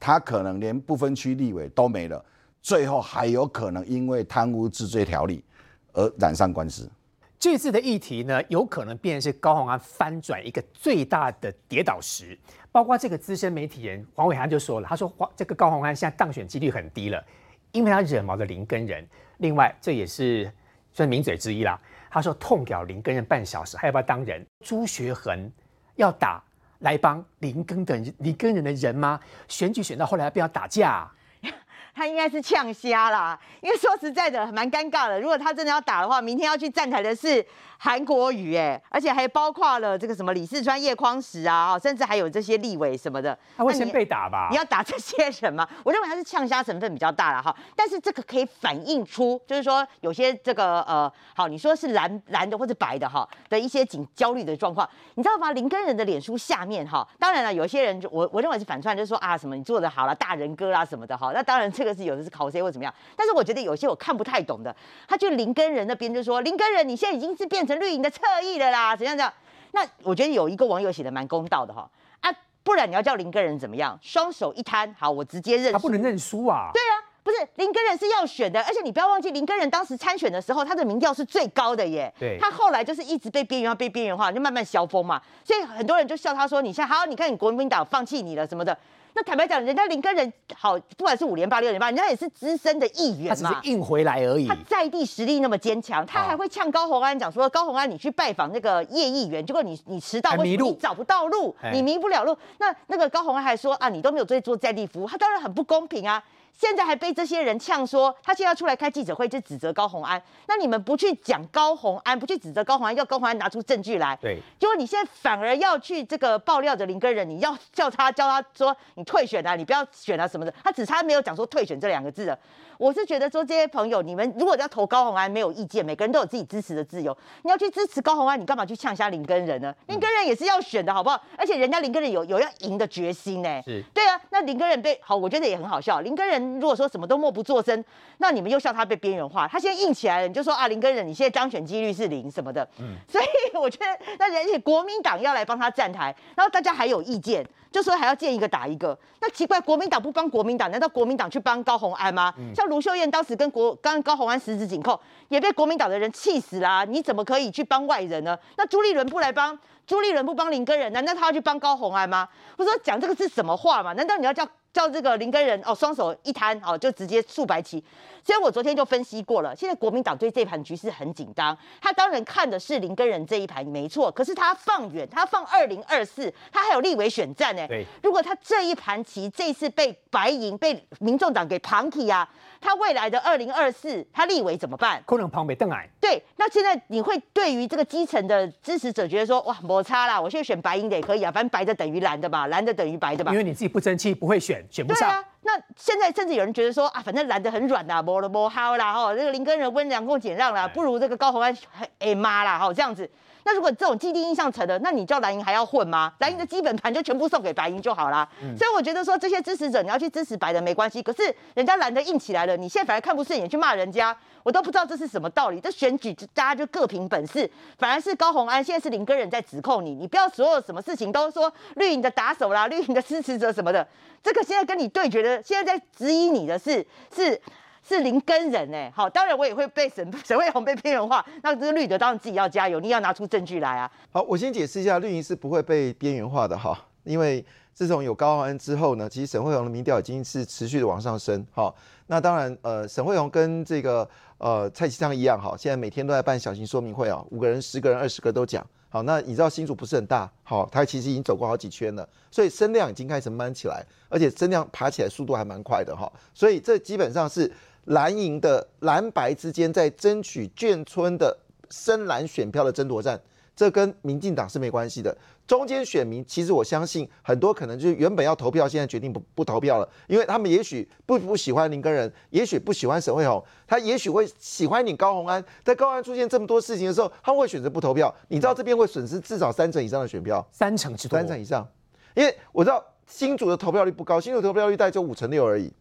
[0.00, 2.24] 他可能连不分区立委都没了，
[2.60, 5.44] 最后还有可能因为贪污治罪条例
[5.92, 6.90] 而染上官司。
[7.38, 12.36] 这次的议题呢，有可能变成是高鸿安翻转一个最大的跌倒石。
[12.72, 17.24] 包括这个资深媒体人黄伟涵就说了，他说黄这个高鸿安现在当选几率很低了，
[17.72, 19.06] 因为他惹毛了林根人。
[19.38, 20.52] 另外，这也是
[20.92, 21.80] 算名嘴之一啦。
[22.10, 24.44] 他说痛屌林根人半小时，还要不要当人？
[24.64, 25.50] 朱学恒
[25.96, 26.44] 要打
[26.80, 29.18] 来帮林根的林根人的人吗？
[29.48, 31.08] 选举选到后来要不要打架、
[31.94, 35.20] 他应该是呛瞎啦，因为说实在的，蛮尴尬的。
[35.20, 37.44] 如果他真的要打的话，明天要去站台的是
[37.82, 43.36] 韩国瑜，哎，而且还包括了这个什么李四川、叶匡时啊，甚至还有这些立委什么的。
[43.56, 44.56] 他会先被打吧你？
[44.58, 45.66] 要打这些人吗？
[45.82, 55.52] 我认为他是呛虾成分比较大了哈，但是这个可以反映出，就是说有些这个呃，好，你说是蓝蓝的或者白的哈的一些紧焦虑的状况，你知道吗？
[55.52, 64.76] 林根人的脸书下面哈，当然了，有些人就我我认为是反串，就是说啊什么你做的好了，大人哥啦什么的哈，那当然这个是有的是考谁或怎么样，但是我觉得有些我看不太懂的，
[65.08, 69.32] 他就林根人那边就说林根人你现在已经是变成绿营的侧翼了啦，怎样怎样？
[69.70, 71.88] 那我觉得有一个网友写的蛮公道的哈
[72.20, 72.30] 啊，
[72.64, 73.96] 不然你要叫林根人怎么样？
[74.02, 75.72] 双手一摊，好，我直接认。
[75.72, 76.70] 他不能认输啊！
[76.74, 82.12] 对啊，不是林根人是要选的，而且你不要忘记，林根人当时参选的时候，他的民调是最高的耶。
[82.18, 85.22] 对他后来就是一直被边缘化，被边缘化，就慢慢消风嘛。
[85.44, 88.76] 所以很多人就笑他说：“你现在好，你看你国民党放弃你了什么的。”
[89.14, 93.72] 那坦白讲，人家林根人好，不管是五连霸、六连霸，人家也是资深的议员嘛他只是。
[93.72, 94.56] 硬回来而已他。
[94.68, 110.22] 在地实力那么坚强，他还会呛高鸿安讲说：“高鸿安，你去拜访那个叶议员，结果你你迟到，迷路你找不到路哎，你迷不了路。”那那个高鸿安还说：“啊，你都没有做做在地服务，他当然很不公平啊。”现在还被这些人呛说，他现在要出来开记者会，就指责高红安。
[110.46, 122.38] 那你们不去讲高红安，不去指责高红安，要高红安拿出证据来，对，结果你现在反而要去这个爆料的林根人，你要叫他叫他说你退选啊，你不要选啊什么的，他只差没有讲说退选这两个字了。
[122.76, 127.14] 我是觉得说这些朋友，你们如果要投高红安，没有意见，每个人都有自己支持的自由。
[127.42, 129.74] 你要去支持高红安，你干嘛去呛下林根人呢？
[129.88, 131.22] 林根人也是要选的好不好？
[131.36, 133.62] 而且人家林根人有有要赢的决心呢。
[133.66, 136.00] 是对啊，那林根人被好，我觉得也很好笑。
[136.00, 137.84] 林根人如果说什么都默不作声，
[138.18, 139.46] 那你们又笑他被边缘化。
[139.46, 142.66] 他现在硬起来了，你就说啊，林根人你现在当选几率是零什么的。
[142.78, 148.98] 嗯， 所以我觉得，那而且国民党要来帮他站台，然后大家还有意见，就说还要见一个打一个。
[149.20, 152.32] 那奇怪，国民党不帮国民党，难道国民党去帮高红安吗？
[152.54, 154.98] 像卢秀燕当时跟国跟高红安十指紧扣，
[155.28, 158.38] 也被国民党的人气死啦、你怎么可以去帮外人呢？
[158.56, 159.58] 那朱立伦不来帮？
[159.90, 162.28] 朱立伦不帮林根人，难道他要去帮高红安吗？
[162.56, 163.92] 我说讲这个是什么话嘛？
[163.94, 167.82] 难道你要叫叫这个林根人哦双手一摊哦就直接竖白旗？
[168.22, 177.66] 所以我昨天就分析过了，现在国民党对这盘局势很紧张，他当然看的是林根人这一盘没错，可是他放远，他放二零二四，他还有立委选战呢。
[177.66, 182.28] 对如果他这一盘棋这一次被白银被民众党给旁起啊，
[182.60, 185.02] 他未来的二零二四他立委怎么办？
[185.04, 193.38] 可能旁北邓矮，对，那现在你会对于这个基层的支持者觉得说，哇，摩擦啦，我现在选白银的也可以啊，反正白的等于蓝的嘛，蓝的等于白的吧因。
[193.38, 195.08] 为你自己不争气，不会选，选不上。
[195.08, 201.56] 对啊，那现在甚至有人觉得说啊，反正蓝的很软啦，摸了摸好啦，哈，这个林根人温良恭俭让啦，不如这个高鸿安
[201.98, 203.10] 哎妈啦，哈，这样子。
[203.44, 206.12] 那如果这种既定印象成了，那你叫蓝营还要混吗？
[206.18, 208.28] 蓝营的基本盘就全部送给白银就好啦。
[208.58, 215.60] 所以我觉得说这些支持者你要去支持白的没关系，可是人家蓝的硬起来了，你现在反而看不顺眼去骂人家，我都不知道这是什么道理。
[215.60, 223.86] 这选举大家就各凭本事，反而是高红安现在是林根人在指控你，你不要所有什么事情都说绿营的打手啦、绿营的支持者什么的，
[224.22, 227.40] 这个现在跟你对决的，现在在质疑你的是是。
[227.82, 233.90] 是林根人哎，好，当然我也会被沈沈惠宏被边缘化，那这个绿的当然自己要加油，你要拿出证据来啊。
[234.12, 241.44] 好，我先解释一下，绿营是不会被边缘化的哈，因为自从有高安之后呢，其实沈惠宏的民调已经是持续的往上升。
[241.52, 241.74] 哈，
[242.06, 248.64] 那当然呃，沈惠宏跟这个呃蔡其昌一样哈，现在每天都在办小型说明会啊，五个人、十个人、二十个都讲。
[248.92, 257.50] 好，那你知道新竹不是很大，好，他其实已经走过好几圈了，所以声量已经开始慢起来，而且声量爬起来速度还蛮快的哈，所以这基本上是。
[257.84, 261.36] 蓝营的蓝白之间在争取眷村的
[261.70, 263.20] 深蓝选票的争夺战，
[263.56, 265.16] 这跟民进党是没关系的。
[265.46, 275.44] 中间选民其实我相信很多可能就是原本要投票，现在决定不不投票了，因为他们也许不不喜欢林根人，也许不喜欢沈惠宏，他也许会喜欢你高鸿安。
[275.64, 278.14] 在高安出现这么多事情的时候，他会选择不投票。
[278.28, 281.66] 你知道这边会损失至少三成以上的选票，三成之多，三成以上。
[282.14, 285.72] 因为我知道新竹的投票率不高，新竹投票率大概就五成六而已。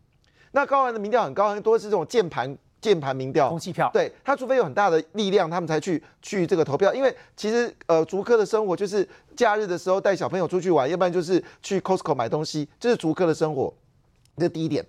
[0.52, 3.90] 那高安的民调很高，很多是这种键盘键盘民调，空气票。
[3.94, 6.94] 对他，除非有很大的力量，他们才去去这个投票。
[6.94, 13.74] 因为其实呃，竹科的生活就是假日的时候带小朋友出去玩，要不然就是去 Costco 买东西，这是竹科的生活。
[14.38, 14.86] 这第一点。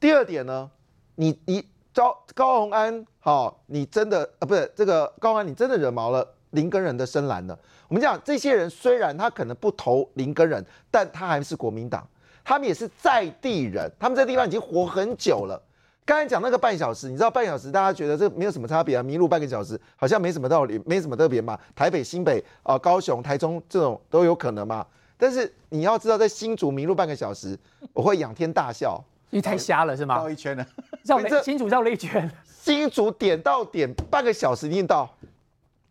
[0.00, 0.70] 第二点呢，
[1.14, 7.58] 你你高高鸿安，好，你真的呃，不是这个高安，你真的惹毛了林根人的深蓝了。
[7.88, 12.06] 我们讲这些人虽然他可能不投林根人，但他还是国民党。
[12.48, 15.62] 他们也是在地人，他们在地方已经活很久了。
[16.06, 19.02] 刚才讲那个半小时，你知道半小时大家觉得这没有什么差别啊？
[19.02, 21.58] 迷路半个小时好像没什么道理，没什么特别嘛。
[21.76, 24.86] 台北、新北啊、高雄、台中这种都有可能嘛。
[25.18, 27.54] 但是你要知道，在新竹迷路半个小时，
[27.92, 30.16] 我会仰天大笑，因为太瞎了是吗？
[30.16, 30.64] 绕一圈呢，
[31.04, 35.14] 绕了新竹绕了一圈，新竹点到点半个小时一定到。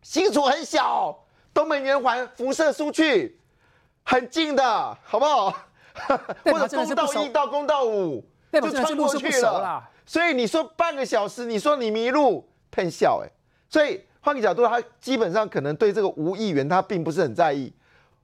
[0.02, 1.16] 新竹很小，
[1.54, 3.38] 东门圆环辐射出去
[4.02, 5.54] 很近的，好不好？
[6.44, 13.28] 或者公道一到公道五就穿过去了，所以你说半个小时，你说你迷路骗笑哎，
[13.68, 17.72] 所以换个角度，他基本上可能对这个无议员他并不是很在意，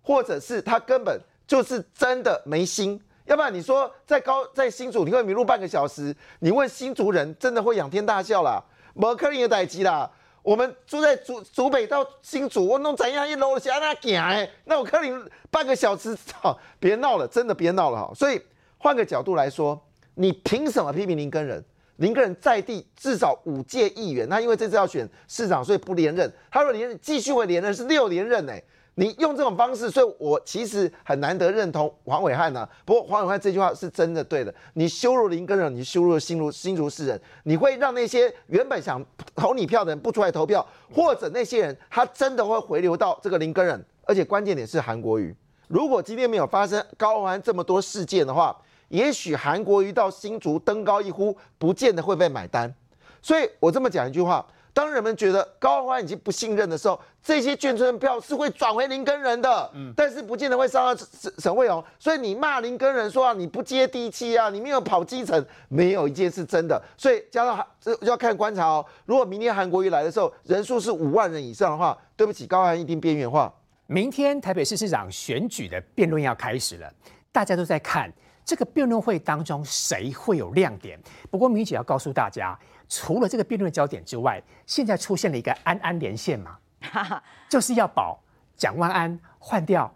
[0.02, 8.62] 或者是他根本就是真的没心，要不然你说在高在新竹你会迷路半个小时，你问新竹人真的会仰天大笑啦，
[8.94, 10.10] 摩克林的代机啦。
[10.44, 15.10] 我们住在竹竹北到新竹，我弄怎样一楼下那行哎，那我看你
[15.50, 18.12] 半个小时，好，别闹了，真的别闹了哈。
[18.14, 18.38] 所以
[18.76, 19.80] 换个角度来说，
[20.14, 21.64] 你凭什么批评林根人？
[21.96, 26.30] 林根人在地至少五届议员，那因为这次要选市长，所以不连任。
[26.50, 28.62] 他说连继续会连任是六连任哎。
[28.96, 32.68] 你用这种方式，所以我其实很难得认同黄伟汉呐。
[32.84, 34.54] 不过黄伟汉这句话是真的对的。
[34.74, 39.04] 你羞辱林根人，你羞辱新竹新竹市人，你会让那些原本想
[39.34, 43.84] 投你票的人不出来投票，或者那些人他真的会回流到这个林根人。
[44.04, 45.34] 而且关键点是韩国瑜，
[45.66, 48.56] 如果今天没有发生高安这么多事件的话，
[48.88, 52.72] 也许韩国瑜到新竹登高一呼，不见得会被买单。
[53.20, 54.46] 所以我这么讲一句话。
[54.74, 61.82] 当人们觉得高欢已经不信任的时候，这些眷村票是会转回林根人的，嗯，但是不见得会伤到沈沈惠荣。
[61.96, 66.82] 所以你骂林根人说啊，你不接地气啊，你没有跑基层，没有一件是真的。
[66.98, 68.84] 所以加上这要看观察哦。
[69.06, 73.50] 如果明天韩国瑜来的时候人数是五万人以上的话，对不起，高安一定边缘化。
[73.86, 76.92] 明天台北市市长选举的辩论要开始了，
[77.30, 78.12] 大家都在看
[78.44, 80.98] 这个辩论会当中谁会有亮点。
[81.30, 82.58] 不过明姐要告诉大家。
[82.86, 86.58] 除了这个辩论焦点之外，现在出现了一个安安连线嘛，
[87.48, 88.20] 就是要保
[88.56, 89.90] 蒋万安换掉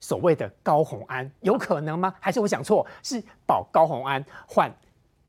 [0.00, 2.14] 所谓的高红安，有可能吗？
[2.20, 2.86] 还是我想错？
[3.02, 4.70] 是保高红安换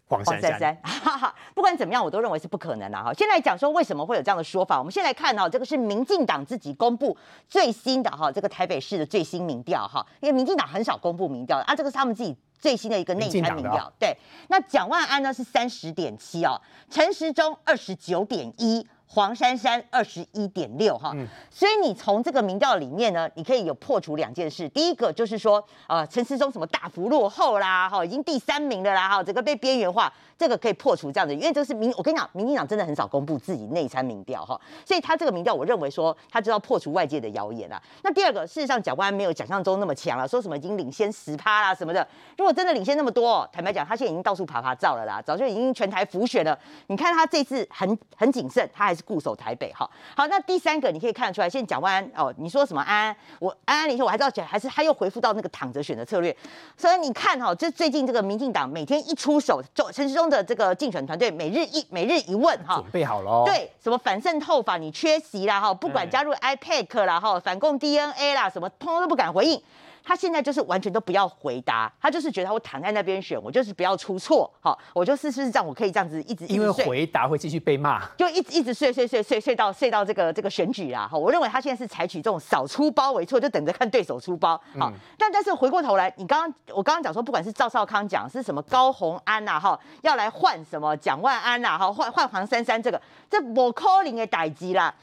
[0.06, 0.78] 黄珊珊？
[1.56, 3.14] 不管怎么样，我都认为是不可能的哈。
[3.14, 4.78] 先来讲说为什么会有这样的说法。
[4.78, 12.38] 我们先来看哈，这个是民进党自己公布最新的哈，这个台北市的最新民调哈，因为民进党很少公布民调啊，这个是他们自己。
[12.60, 14.16] 最新的一个内参民调，对，
[14.50, 21.16] 那蒋万安呢是三十点七哦，陈时中二十九点一，黄珊珊二十一点六哈，
[21.50, 30.12] 所以你从这个民调里面呢，你可以有破除两件事，第一个就是说，呃，陈时中什么大幅落后啦，哈，已经第三名了啦，哈，整个被边缘化。
[30.38, 37.82] 这个可以破除这样的，因为这是民，我跟你讲，民进党真的很少公布自己内参民调哈，所以他这个民调，我认为说他就要破除外界的谣言啊。
[38.04, 42.08] 那第二个，事实上蒋万安没有想象中那么强了，说什么已经领先十趴啦什么的。
[42.38, 46.58] 如果真的领先那么多，坦白讲，他现在已经到处爬爬照了啦，早就已经全台浮选了。
[46.88, 49.90] 你看他这次很很谨慎，他还是固守台北哈。
[50.16, 56.36] 好，那第三个你可以看得出来，现在蒋万安哦，你说什么安安，我安安领袖，我还知道讲，还是他又回复到那个躺着选的策略。
[56.78, 63.44] 所以你看哈，这最近这个民进党每天一出手，就陈时中的这个竞选团队每日一每日一问哈，准备好了。
[63.46, 69.62] 对，什么反渗透法你缺席啦哈，不管加入 IPAC 啦哈，反共 DNA 啦，什么通通都不敢回应。
[70.08, 94.96] 他现在就是完全都不要回答，他就是觉得我躺在那边选，我就是不要出错，好，我就是是这样，我可以这样子一直因为回答会继续被骂，就一直一直睡睡睡睡睡到睡到这个这个选举啦，好，我认为他现在是采取这种少出包为错，就等着看对手出包，好，但但是回过头来，你刚刚我刚刚讲说，不管是赵少康讲是什么高红安呐，哈，要来换什么蒋万安呐，哈，换换黄珊珊这个，这我 calling 的代机啦。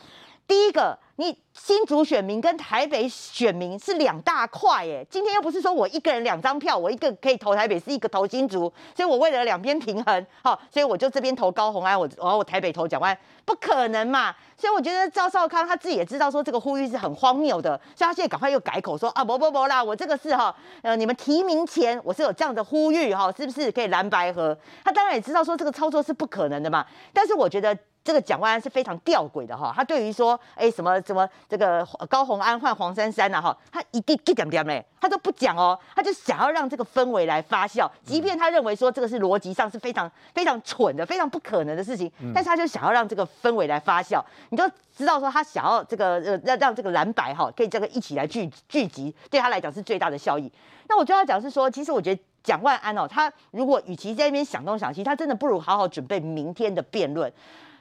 [0.47, 5.07] 第一个，你新竹选民跟台北选民是两大块耶。
[5.09, 8.63] 今天又不是说我一个人两张票，我一个可以投台北，是一个投新竹，
[8.97, 14.35] 所以我为了两边平衡，好，所以我就这边投高红安，我然后我台北投蒋万，不可能嘛。
[14.57, 20.53] 所以我觉得赵少康他自己也知道说这个呼吁是很荒谬的，所以他现在赶快又改口说啊，不不不啦，我这个是哈，
[20.83, 24.57] 呃，你们提名前我是有这样的呼吁哈，是不是可以蓝白合？
[24.85, 27.79] 他当然也知道说这个操作是不可能的嘛，但是我觉得。
[28.05, 50.53] 这个蒋万安是非常吊诡的哈，他对于说，哎，什么什么这个高红安换黄珊珊呐哈，他一定一点点嘞，他都不讲哦，他就想要让这个氛围来发酵，即便他认为说这个是逻辑上是非常非常蠢的、非常不可能的事情，但是他就想要让这个氛围来发酵，你就知道说他想要这个呃让让这个蓝白哈可以这个一起来聚聚集，对他来讲是最大的效益。
[50.89, 57.33] 那我就要讲是说，其实我觉得蒋万安哦，他如果与其在那边想东想西，他真的不如好好准备明天的辩论。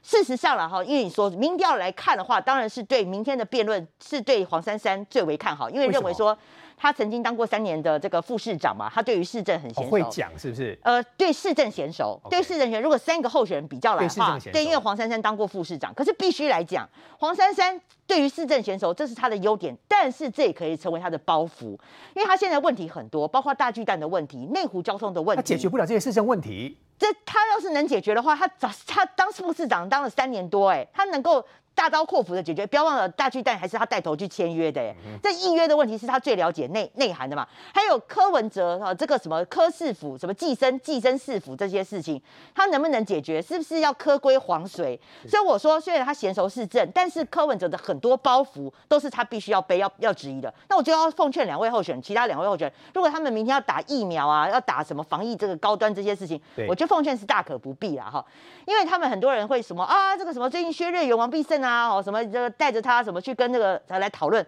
[0.04, 6.38] 事实上了哈，因为你说民调来看的话，当然是对明天的辩论是对黄珊珊最为看好，因为认为说
[6.76, 10.78] 他曾经当过三年的这个副市长嘛，他对于市政很娴熟，会讲是不是？
[10.84, 12.82] 呃，对市政娴熟，对市政娴。
[12.82, 16.88] 如果三个候选人比较来的话，对，因为黄珊珊当过副市长，可是必须来讲，
[17.18, 21.68] 黄珊珊对于市政娴熟，这是他的优点，但是这也可以成为他的包袱，
[22.14, 26.78] 因为他现在问题很多，包括大巨蛋的问题、内湖交通的问题，他解决不了这些市政问题。
[27.04, 31.46] 这他要是能解决的话，他早他当副市长当了三年多，哎，他能够。
[31.76, 37.48] 大刀阔斧的解决，不要忘了大巨蛋还是他带头去签约的，哎，这预约的问题是他最了解内内涵的嘛。
[37.74, 42.22] 还有柯文哲哈，这个什么柯市府什么寄生寄生市府这些事情，
[42.54, 43.42] 他能不能解决？
[43.42, 45.00] 是不是要科归黄水？
[45.28, 50.54] 所以我说，虽然他娴熟市政，但是柯文哲的很多包袱都是他必须要背、要要质疑的。
[50.70, 58.24] 那我就要奉劝两位候选人，其他两位候选人，如果他们明天要打疫苗啊，要打什么防疫这个高端这些事情，我就奉劝是大可不必啦哈，
[58.68, 61.63] 因为他们很多人会什么啊，这个什么最近薛瑞元、王必胜。
[61.64, 64.46] 啊，哦，什么这个带着他什么去跟那个来讨论？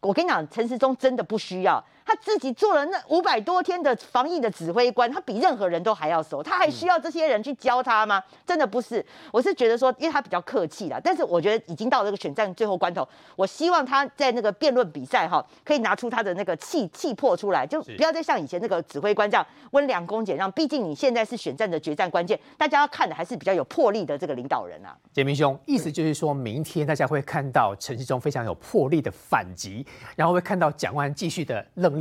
[0.00, 1.82] 我跟你讲，陈时中真的不需要。
[2.06, 8.22] 他自己做了那五百多天的防疫的指挥官，他比任何人都还要熟，他还需要这些人去教他吗？
[8.46, 20.50] 真的不是，我是觉得说，因为他比较客气啦，但是我觉得已经到这个选战最后关头，我希望他在那个辩论比赛哈，可以拿出他的那个气气魄出来，就不要再像以前那个指挥官这样温良恭俭让。
[20.52, 24.96] 毕竟你现在是选战的决战关键，大家要看的还是比较有魄力的这个领导人啊。
[25.12, 29.84] 杰明兄，意思就是说明天大家会看到陈世忠非常有魄力的反击，
[30.14, 31.95] 然后会看到蒋万继续的愣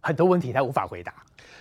[0.00, 1.14] 很多问题他无法回答。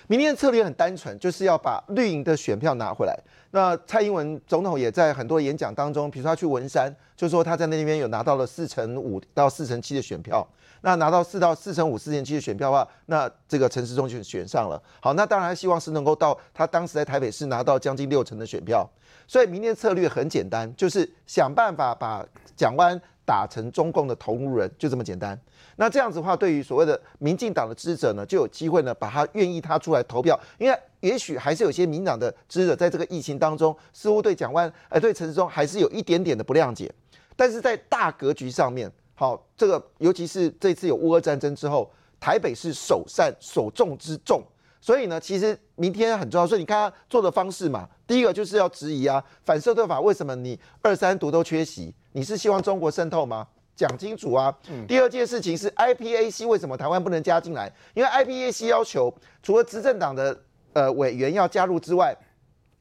[0.08, 3.18] 明天的策略很单纯，就是要把绿营的选票拿回来。
[3.52, 10.46] 那蔡英文总统也在很多演讲当中，比如说他去文山，就说他在那边有拿到了四成五到四成七的选票。
[10.84, 14.82] 那拿到四到四成五、四成七的选票的话，那这个陈时中就选上了。
[15.00, 18.90] 好，那当然希望是能够到他当时在台北市拿到将近六成的选票。
[19.28, 23.00] 所以明天策略很简单，就是想办法把蒋万
[23.32, 25.40] 打成中共的同路人，就这么简单。
[25.78, 36.94] 那这样子的话，对于所谓的民进党的支持者呢，就有机会呢，把他愿意他出来投票，因为也许还是有些民党的支持者在这个疫情当中，似乎对蒋万，呃，对陈时中还是有一点点的不谅解。
[37.38, 44.44] 但是在大格局上面，好，这个尤其是这次有乌俄战争之后，台北是首善首重之重，
[44.82, 46.46] 所以呢，其实明天很重要。
[46.46, 51.96] 所以你看他做的方式嘛，第一个就是要质疑啊，反射对法为什么你二三读都缺席？
[52.14, 53.48] 你是希望中国渗透吗？
[53.74, 54.56] 讲清楚啊！
[54.88, 57.72] 第二件事情是 IPAC 为什么台湾不能加进来？
[57.96, 60.38] 因为 IPAC 要求除了执政党的
[60.74, 62.16] 呃委员要加入之外，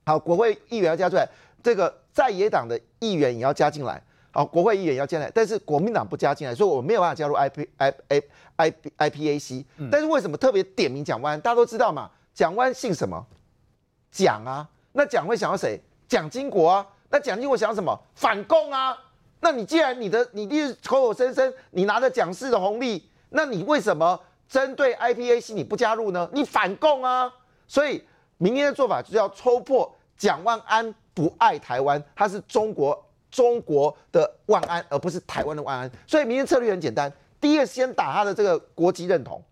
[0.05, 1.27] 好，国会议员要加出来，
[1.63, 4.03] 这个在野党的议员也要加进来，
[4.33, 8.23] 好，国会议员要进来，但是国民党不加进来，所以我没有办法加入 IP I I
[8.57, 9.65] I IPAC。
[9.91, 11.41] 但是为什么特别点名蒋万？
[11.41, 13.27] 大家都知道嘛，蒋万姓什么？
[14.11, 15.81] 蒋啊，那蒋会想要谁？
[16.09, 16.87] 蒋经国啊。
[17.09, 17.99] 那蒋经国想要什么？
[18.15, 18.99] 反共啊。
[19.41, 26.29] 那你既然你的你一直口口声声你拿着蒋氏的红利，那你为什么针对 IPAC 你不加入呢？
[26.33, 27.33] 你反共啊。
[27.67, 28.05] 所以
[28.39, 35.91] 明天的做法就是要戳破蒋万安不爱台湾，他是中国中国的万安，而不是台湾的万安。
[36.07, 39.43] 所以明天策略很简单，第一个先打他的这个国籍认同，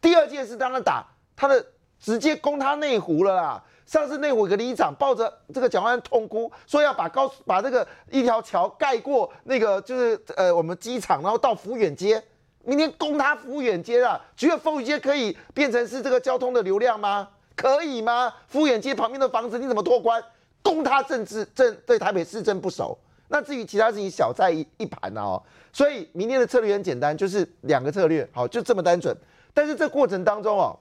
[0.00, 1.64] 第二件事当然打他的
[2.02, 3.62] 直接攻他内湖了啦。
[3.86, 12.22] 上次内湖有个里长抱着这个蒋万安痛哭，说要把高把这个一条桥盖过那个就是呃我们机场，然后到福远街，
[12.64, 17.28] 明天攻他福远街啊，觉得福远街可以变成是这个交通的流量吗？
[17.54, 18.32] 可以吗？
[18.48, 20.22] 福远街旁边的房子你怎么托关？
[20.62, 22.96] 攻他政治政对台北市政不熟，
[23.28, 25.42] 那至于其他事情小菜一一盘哦。
[25.72, 29.14] 所以明天的策略很简单，就是两个策略，好就这么单纯。
[29.52, 30.78] 但是这过程当中哦，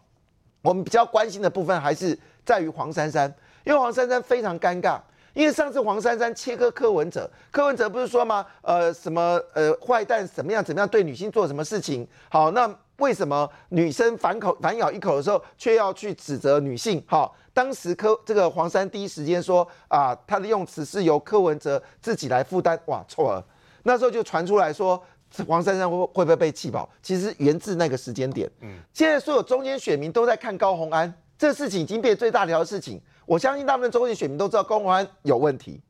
[0.61, 2.17] 我们比较关心的部分还是。
[2.43, 3.31] 在于黄珊珊，
[3.63, 4.99] 因为黄珊珊非常尴尬，
[5.35, 8.43] 因为上次黄珊珊切割柯文哲，柯文哲不是说吗？
[8.63, 12.05] 呃，什么呃坏蛋怎么样怎么样对女性做什么事情？
[12.29, 17.01] 好，那为什么女生反口反咬一口的时候，却要去指责女性？
[17.05, 23.45] 好，当时柯这个黄珊第一时间说啊，他的用词是由柯文哲自己来负担，哇，错了。
[23.83, 24.99] 那时候就传出来说
[25.47, 26.89] 黄珊珊会会不会被气跑？
[27.01, 28.49] 其实源自那个时间点。
[28.61, 31.13] 嗯，现在所有中间选民都在看高红安。
[31.37, 35.81] 这事情已经变最大条的事情，我相信大部分中间选民都知道高红安有问题。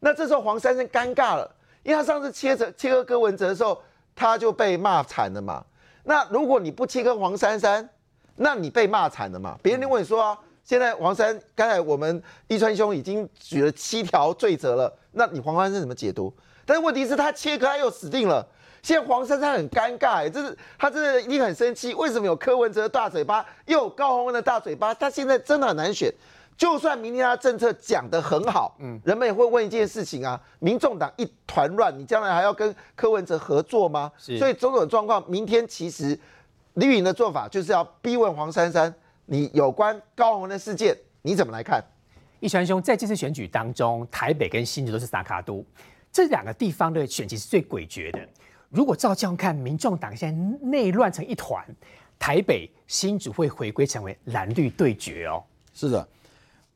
[0.00, 1.48] 那这时候黄珊珊尴尬了，
[1.84, 3.80] 因为他上次切割切割柯文哲的时候，
[4.16, 5.64] 他就被骂惨了嘛。
[6.02, 7.88] 那如果你不切割黄珊珊，
[8.34, 9.56] 那你被骂惨了嘛？
[9.62, 16.34] 别人问你说啊，现在黄珊，刚才我们一川兄已经举了七条罪责了，那你黄珊珊怎么解读？
[16.66, 18.44] 但是问题是，他切割他又死定了。
[18.82, 21.92] 现在黄珊珊很尴尬，哎，这是他真的一定很生气。
[21.94, 24.94] 为什么有柯文哲的大嘴巴，又有高鸿安的大嘴巴？
[24.94, 26.12] 他现在真的很难选。
[26.56, 34.10] 就算明天他政策讲得很好，嗯，人们也会问一件事情啊：民众党一团乱，你将来还要跟柯文哲合作吗？
[34.18, 36.18] 所以种种状况，明天其实
[36.74, 38.92] 李允的做法就是要逼问黄珊珊，
[39.26, 41.80] 你有关高鸿安的事件你怎么来看？
[42.40, 45.64] 一传兄在这次选举当中，台北跟新竹都是萨卡都，
[46.10, 48.18] 这两个地方的选情是最诡谲的。
[48.70, 51.64] 如果照这样看，民众党现在内乱成一团，
[52.18, 55.42] 台北新主会回归成为蓝绿对决哦。
[55.72, 56.06] 是的，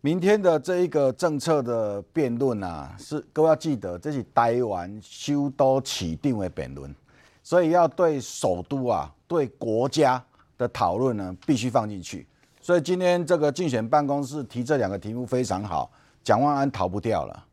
[0.00, 6.94] 明天的这一个政策的辩论啊，是各位要记得，这是台湾首都起定为辩论，
[7.42, 10.24] 所以要对首都啊，对国家
[10.56, 12.26] 的讨论呢，必须放进去。
[12.62, 15.90] 所以今天这个竞选办公室提这两个题目非常好，
[16.24, 17.46] 蒋万安逃不掉了。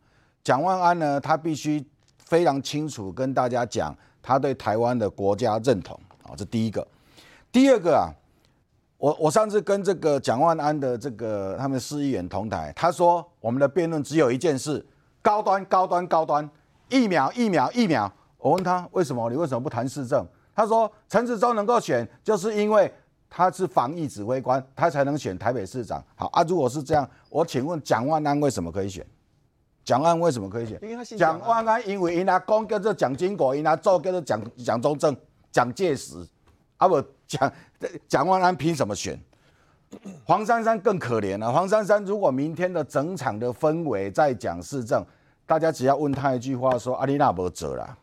[0.44, 1.84] 蒋万安呢，他必须
[2.20, 3.94] 非常清楚跟大家讲。
[4.22, 6.86] 他对台湾的国家认同啊，这第一个。
[7.52, 8.14] 第二个啊，
[8.98, 14.86] 我我上次跟这个蒋万安的这个他们市议员同台，他说我们的辩论只有一件事：
[15.22, 16.48] 高端、高端、高端，
[16.90, 18.12] 疫苗、疫苗、疫苗。
[18.38, 19.30] 我问他为什么？
[19.30, 20.26] 你为什么不谈市政？
[20.56, 22.94] 他说陈子忠能够选，就是因为
[23.30, 26.04] 他是防疫指挥官，他才能选台北市长。
[26.16, 29.06] 好啊，如果是这样，我请问蒋万安为什么可以选？
[29.84, 30.80] 蒋万安为什么可以选？
[31.18, 35.16] 蒋万安因为因阿公叫做蒋经国，因阿做叫做蒋蒋中正、
[35.52, 36.16] 蒋介石，
[36.78, 37.52] 啊不蒋
[38.08, 39.20] 蒋万安凭什么选？
[40.24, 41.52] 黄珊珊更可怜了。
[41.52, 45.04] 黄珊珊如果明天的整场的氛围在讲市政，
[45.48, 47.98] 大家只要问他一句话说：阿丽娜伯走了。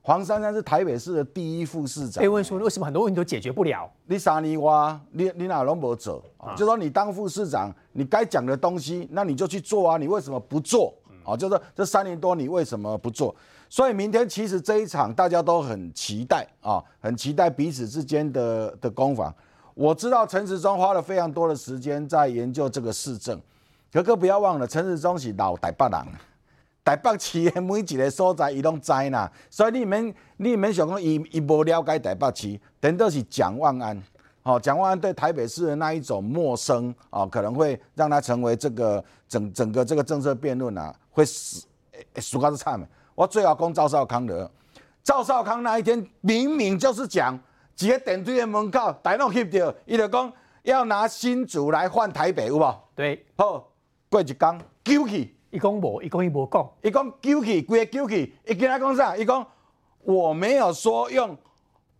[0.00, 2.22] 黄珊珊是台北市的第一副市长。
[2.22, 3.90] 被问说为什么很多问题都解决不了？
[4.06, 6.24] 你沙尼哇，你你哪拢不走？
[6.56, 9.98] 就说你当副市长，你该讲的东西，那你就去做啊！
[9.98, 10.94] 你为什么不做？
[11.26, 13.34] 啊，就是这三年多你为什么不做？
[13.68, 19.34] 所以明天其实这一场大家都很期待啊，很期待彼此之间的的攻防。
[19.74, 23.38] 我知道陈时中花了非常多的时间在研究这个市政，
[23.92, 26.06] 哥哥不要忘了，陈时中是老台北人，
[26.84, 34.00] 台北市的每一个所在伊拢知呐，所以你们你们想讲伊伊无了解台北市，等到是蒋万安。
[34.42, 41.66] 好，蒋万安对台北市的那一种陌生啊，可能会让他成为这个整整个这个政策辩论啊，会死
[42.16, 42.86] 输高是差的。
[43.14, 44.50] 我最好讲赵少康的，
[45.02, 47.38] 赵少康那一天明明就是讲
[47.78, 50.30] 一个电梯的门口，大家翕到，伊就讲
[50.62, 52.74] 要拿新竹来换台北，有无？
[52.94, 53.66] 对，好，
[54.10, 59.16] 过一天揪起，伊讲无，伊讲伊无讲，伊讲揪起，规个揪起，伊跟他讲啥？
[59.16, 59.46] 伊讲
[60.02, 61.34] 我没有说用。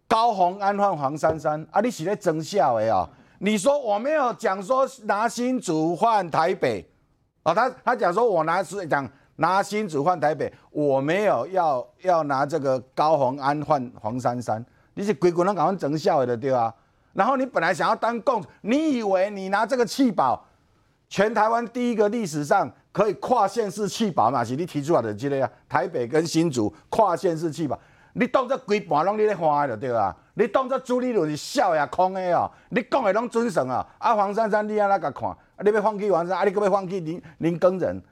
[0.08, 1.80] 高鸿安换黄珊珊啊！
[1.80, 3.10] 你是咧争笑的啊？
[3.40, 6.88] 你说我没有讲说拿新竹换台北
[7.46, 7.54] 啊？
[7.54, 14.64] 他他讲说我拿是讲拿新竹换台北，我没有要要拿这个高鸿安换黄珊珊。
[14.94, 16.74] 你是鬼鬼能搞成争笑的对吧？
[17.12, 20.44] 然后你本来想要当共，你以为你拿这个气保，
[21.08, 24.42] 全台湾第一个历史上可以跨县市弃保嘛？
[24.42, 27.78] 是你提出来的这个啊，台北跟新竹跨县市弃保，
[28.18, 30.16] 你当作规盘拢你咧欢的就对啊？
[30.32, 33.86] 你当作朱立伦是笑呀空的哦，你讲的拢准绳啊！
[33.98, 35.28] 啊，黄珊珊你安那个看？
[35.28, 38.02] 啊，你要放弃黄珊，啊，你可要放弃林林耕人？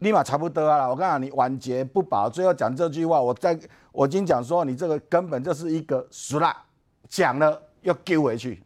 [0.00, 0.88] 立马差不多啊！
[0.88, 2.28] 我告诉你，晚节不保。
[2.28, 3.56] 最后讲这句话，我在
[3.92, 6.64] 我已经讲说，你这个根本就是一个输啦，
[7.08, 8.60] 讲了又丢回去。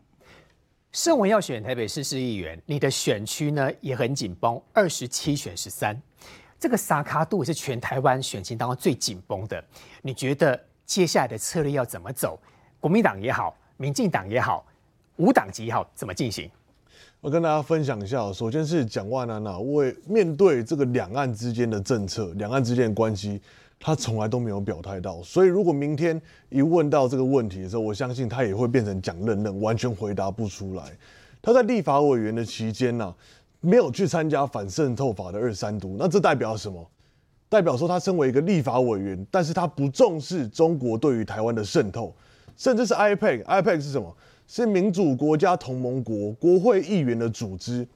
[0.92, 6.00] 盛文要选台北市市议员，你的选区呢也很紧绷，二十七选十三，
[6.58, 9.62] 这个撒卡度是全台湾选情当中最紧绷的。
[10.02, 10.58] 你觉得
[10.90, 12.36] 接下来的策略要怎么走？
[12.80, 14.66] 国民党也好，民进党也好，
[15.18, 16.50] 无党籍也好，怎么进行？
[17.20, 23.40] 我跟大家分享一下，首先是蒋万安啊，为面对这个两岸之间的政策、两岸之间的关系，
[23.78, 25.22] 他从来都没有表态到。
[25.22, 30.82] 所以如果明天一问到这个问题的时候，我相信他也会变成蒋任任，完全回答不出来。
[31.40, 33.14] 他在立法委员的期间呢，
[33.60, 36.84] 没有去参加反渗透法的二三读，那这代表什么？
[37.50, 42.14] 代表说他身为一个立法委员，但是他不重视中国对于台湾的渗透，
[42.56, 44.16] 甚至是 IPAC，IPAC 是什么？
[44.46, 47.86] 是民主国家同盟国国会议员的组织，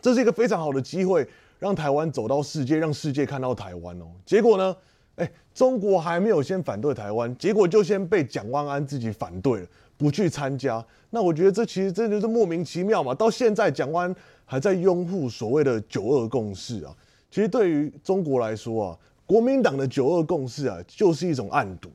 [0.00, 1.26] 这是一个非常好的机会，
[1.58, 4.06] 让台湾走到世界，让世界看到台湾哦。
[4.24, 4.76] 结果呢，
[5.16, 10.84] 哎，中国还没有先反对台湾，结果就先被蒋万安自己反对了，不去参加。
[11.10, 13.14] 那我觉得这其实真的是莫名其妙嘛。
[13.14, 16.94] 到现在蒋万安还在拥护所谓的九二共识啊，
[17.30, 21.90] 其实对于中国来说啊，国民党的九二共识啊，就是一种暗毒，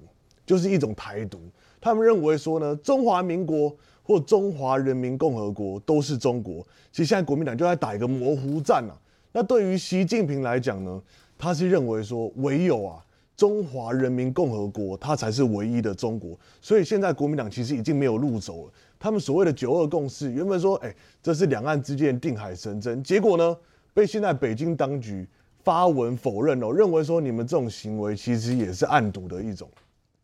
[0.46, 1.40] 就是一种台独。
[1.80, 3.76] 他们认为说呢，中华民国。
[4.04, 8.98] 或中华人民共和国都是中国，其实现在国民党就在打一个模糊战啊。
[9.32, 11.02] 那对于习近平来讲呢，
[11.38, 13.06] 他是认为说唯有啊
[13.38, 16.38] 中华人民共和国，它才是唯一的中国。
[16.60, 18.74] 所以现在国民党其实已经没有路走了。
[19.00, 23.56] 他们所谓的九二共识，原本说哎这是两岸之间定海神针，结果呢
[23.94, 25.28] 被现在北京当局
[25.64, 29.70] 发文否认了，认为说你们这种行为其实也是暗赌的一种。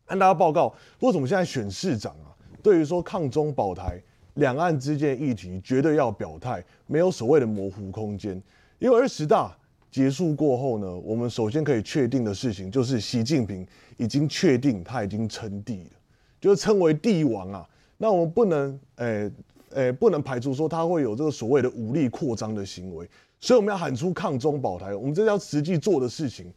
[0.08, 2.32] 按大家报告，为什么现在选市长啊？
[2.64, 4.02] 对于说抗中保台、
[4.36, 8.42] 两岸之间议题，绝对要表态，没有所谓的模糊空间。
[8.80, 9.56] 因为二十大
[9.92, 15.92] 结束过后呢，我们首先可以确定的事情就是，习近平已经确定他已经称帝了，
[16.40, 17.68] 就是称为帝王啊。
[17.98, 19.32] 那我们不能，诶
[19.72, 23.10] 诶，不能排除说他会有这个所谓的武力扩张的行为，
[23.40, 26.52] 所以我们要喊出抗中保台，我们这要实际做的事情。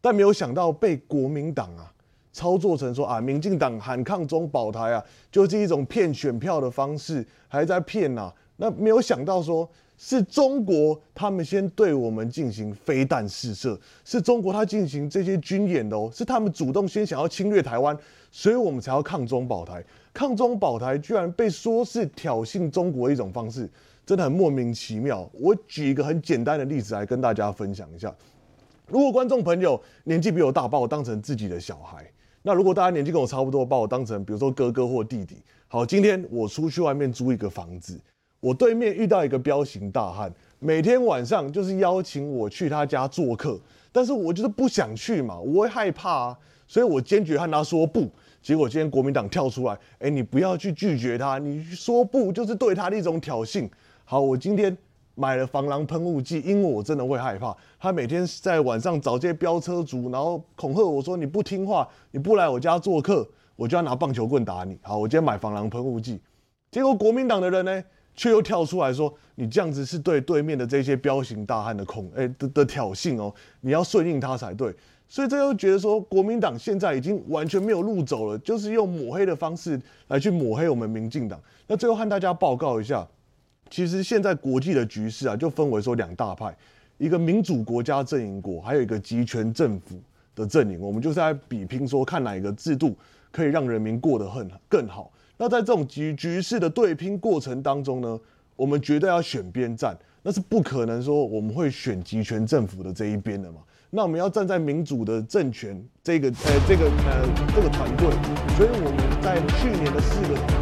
[0.00, 1.92] 但没有想到被国民党啊。
[2.32, 8.30] 操作成说啊，民进党喊抗中保台啊，就是一种骗选票的方式，还在骗呐。
[8.58, 9.66] 那没有想到说，
[9.96, 17.96] 是中国他们先对我们进行飞弹试射，是中国他进行这些军演的哦，是他们主动先想要侵略台湾，
[18.30, 19.82] 所以我们才要抗中保台。
[20.12, 23.66] 抗中保台居然被说是挑衅中国一种方式，
[24.06, 25.28] 真的很莫名其妙。
[25.34, 28.14] 我举一个很简单的例子来跟大家分享一下。
[28.86, 32.08] 如果观众朋友年纪比我大，把我当成自己的小孩。
[32.42, 35.42] 那如果大家年纪跟我差不多，把我当成比如说哥哥或弟弟。
[35.66, 38.00] 好，今天我出去外面租一个房子，
[38.38, 46.38] 我对面遇到一个彪形大汉，每天晚上就是邀请我去他家做客，但是我就是不想去嘛，我会害怕啊，
[46.68, 48.08] 所以我坚决和他说不。
[48.40, 53.68] 结果今天国民党跳出来，哎，你不要去拒绝他，你说不就是对他的一种挑衅。
[54.06, 54.74] 好，我今天。
[55.18, 57.56] 买了防狼喷雾剂，因为我真的会害怕。
[57.80, 63.26] 他每天在晚上找这些飙车族，然后恐吓我说：“你不听话，你不来我家做客，
[63.56, 66.20] 我就要拿棒球棍打你。”好，我今天买防狼喷雾剂，
[66.70, 67.82] 结果国民党的人呢，
[68.14, 73.32] 却又跳出来说：“你这样子是对对面的这些彪形大汉的恐哎的的挑衅哦，
[73.62, 74.70] 你要顺应他才对。”
[75.08, 81.40] 所以这又觉得说，国民党现在已经完全没有路走了，就是用抹黑的方式来去抹黑我们民进党。
[81.66, 83.08] 那最后和大家报告一下。
[83.68, 86.56] 其实现在国际的局势啊，就分为说两大派，
[86.98, 90.00] 一个民主国家阵营国，还有一个集权政府
[90.34, 90.80] 的阵营。
[90.80, 92.96] 我们就是在比拼说，看哪一个制度
[93.32, 95.12] 可以让人民过得很更好。
[95.36, 98.18] 那在这种局局势的对拼过程当中呢，
[98.54, 103.58] 我们绝对要选边站，那是不可能说我们会选集权政府的这一边的嘛。
[103.90, 108.08] 那我们要站在民主的政权这个呃这个呃这个团队。
[108.56, 110.55] 所以我们在去年的四个。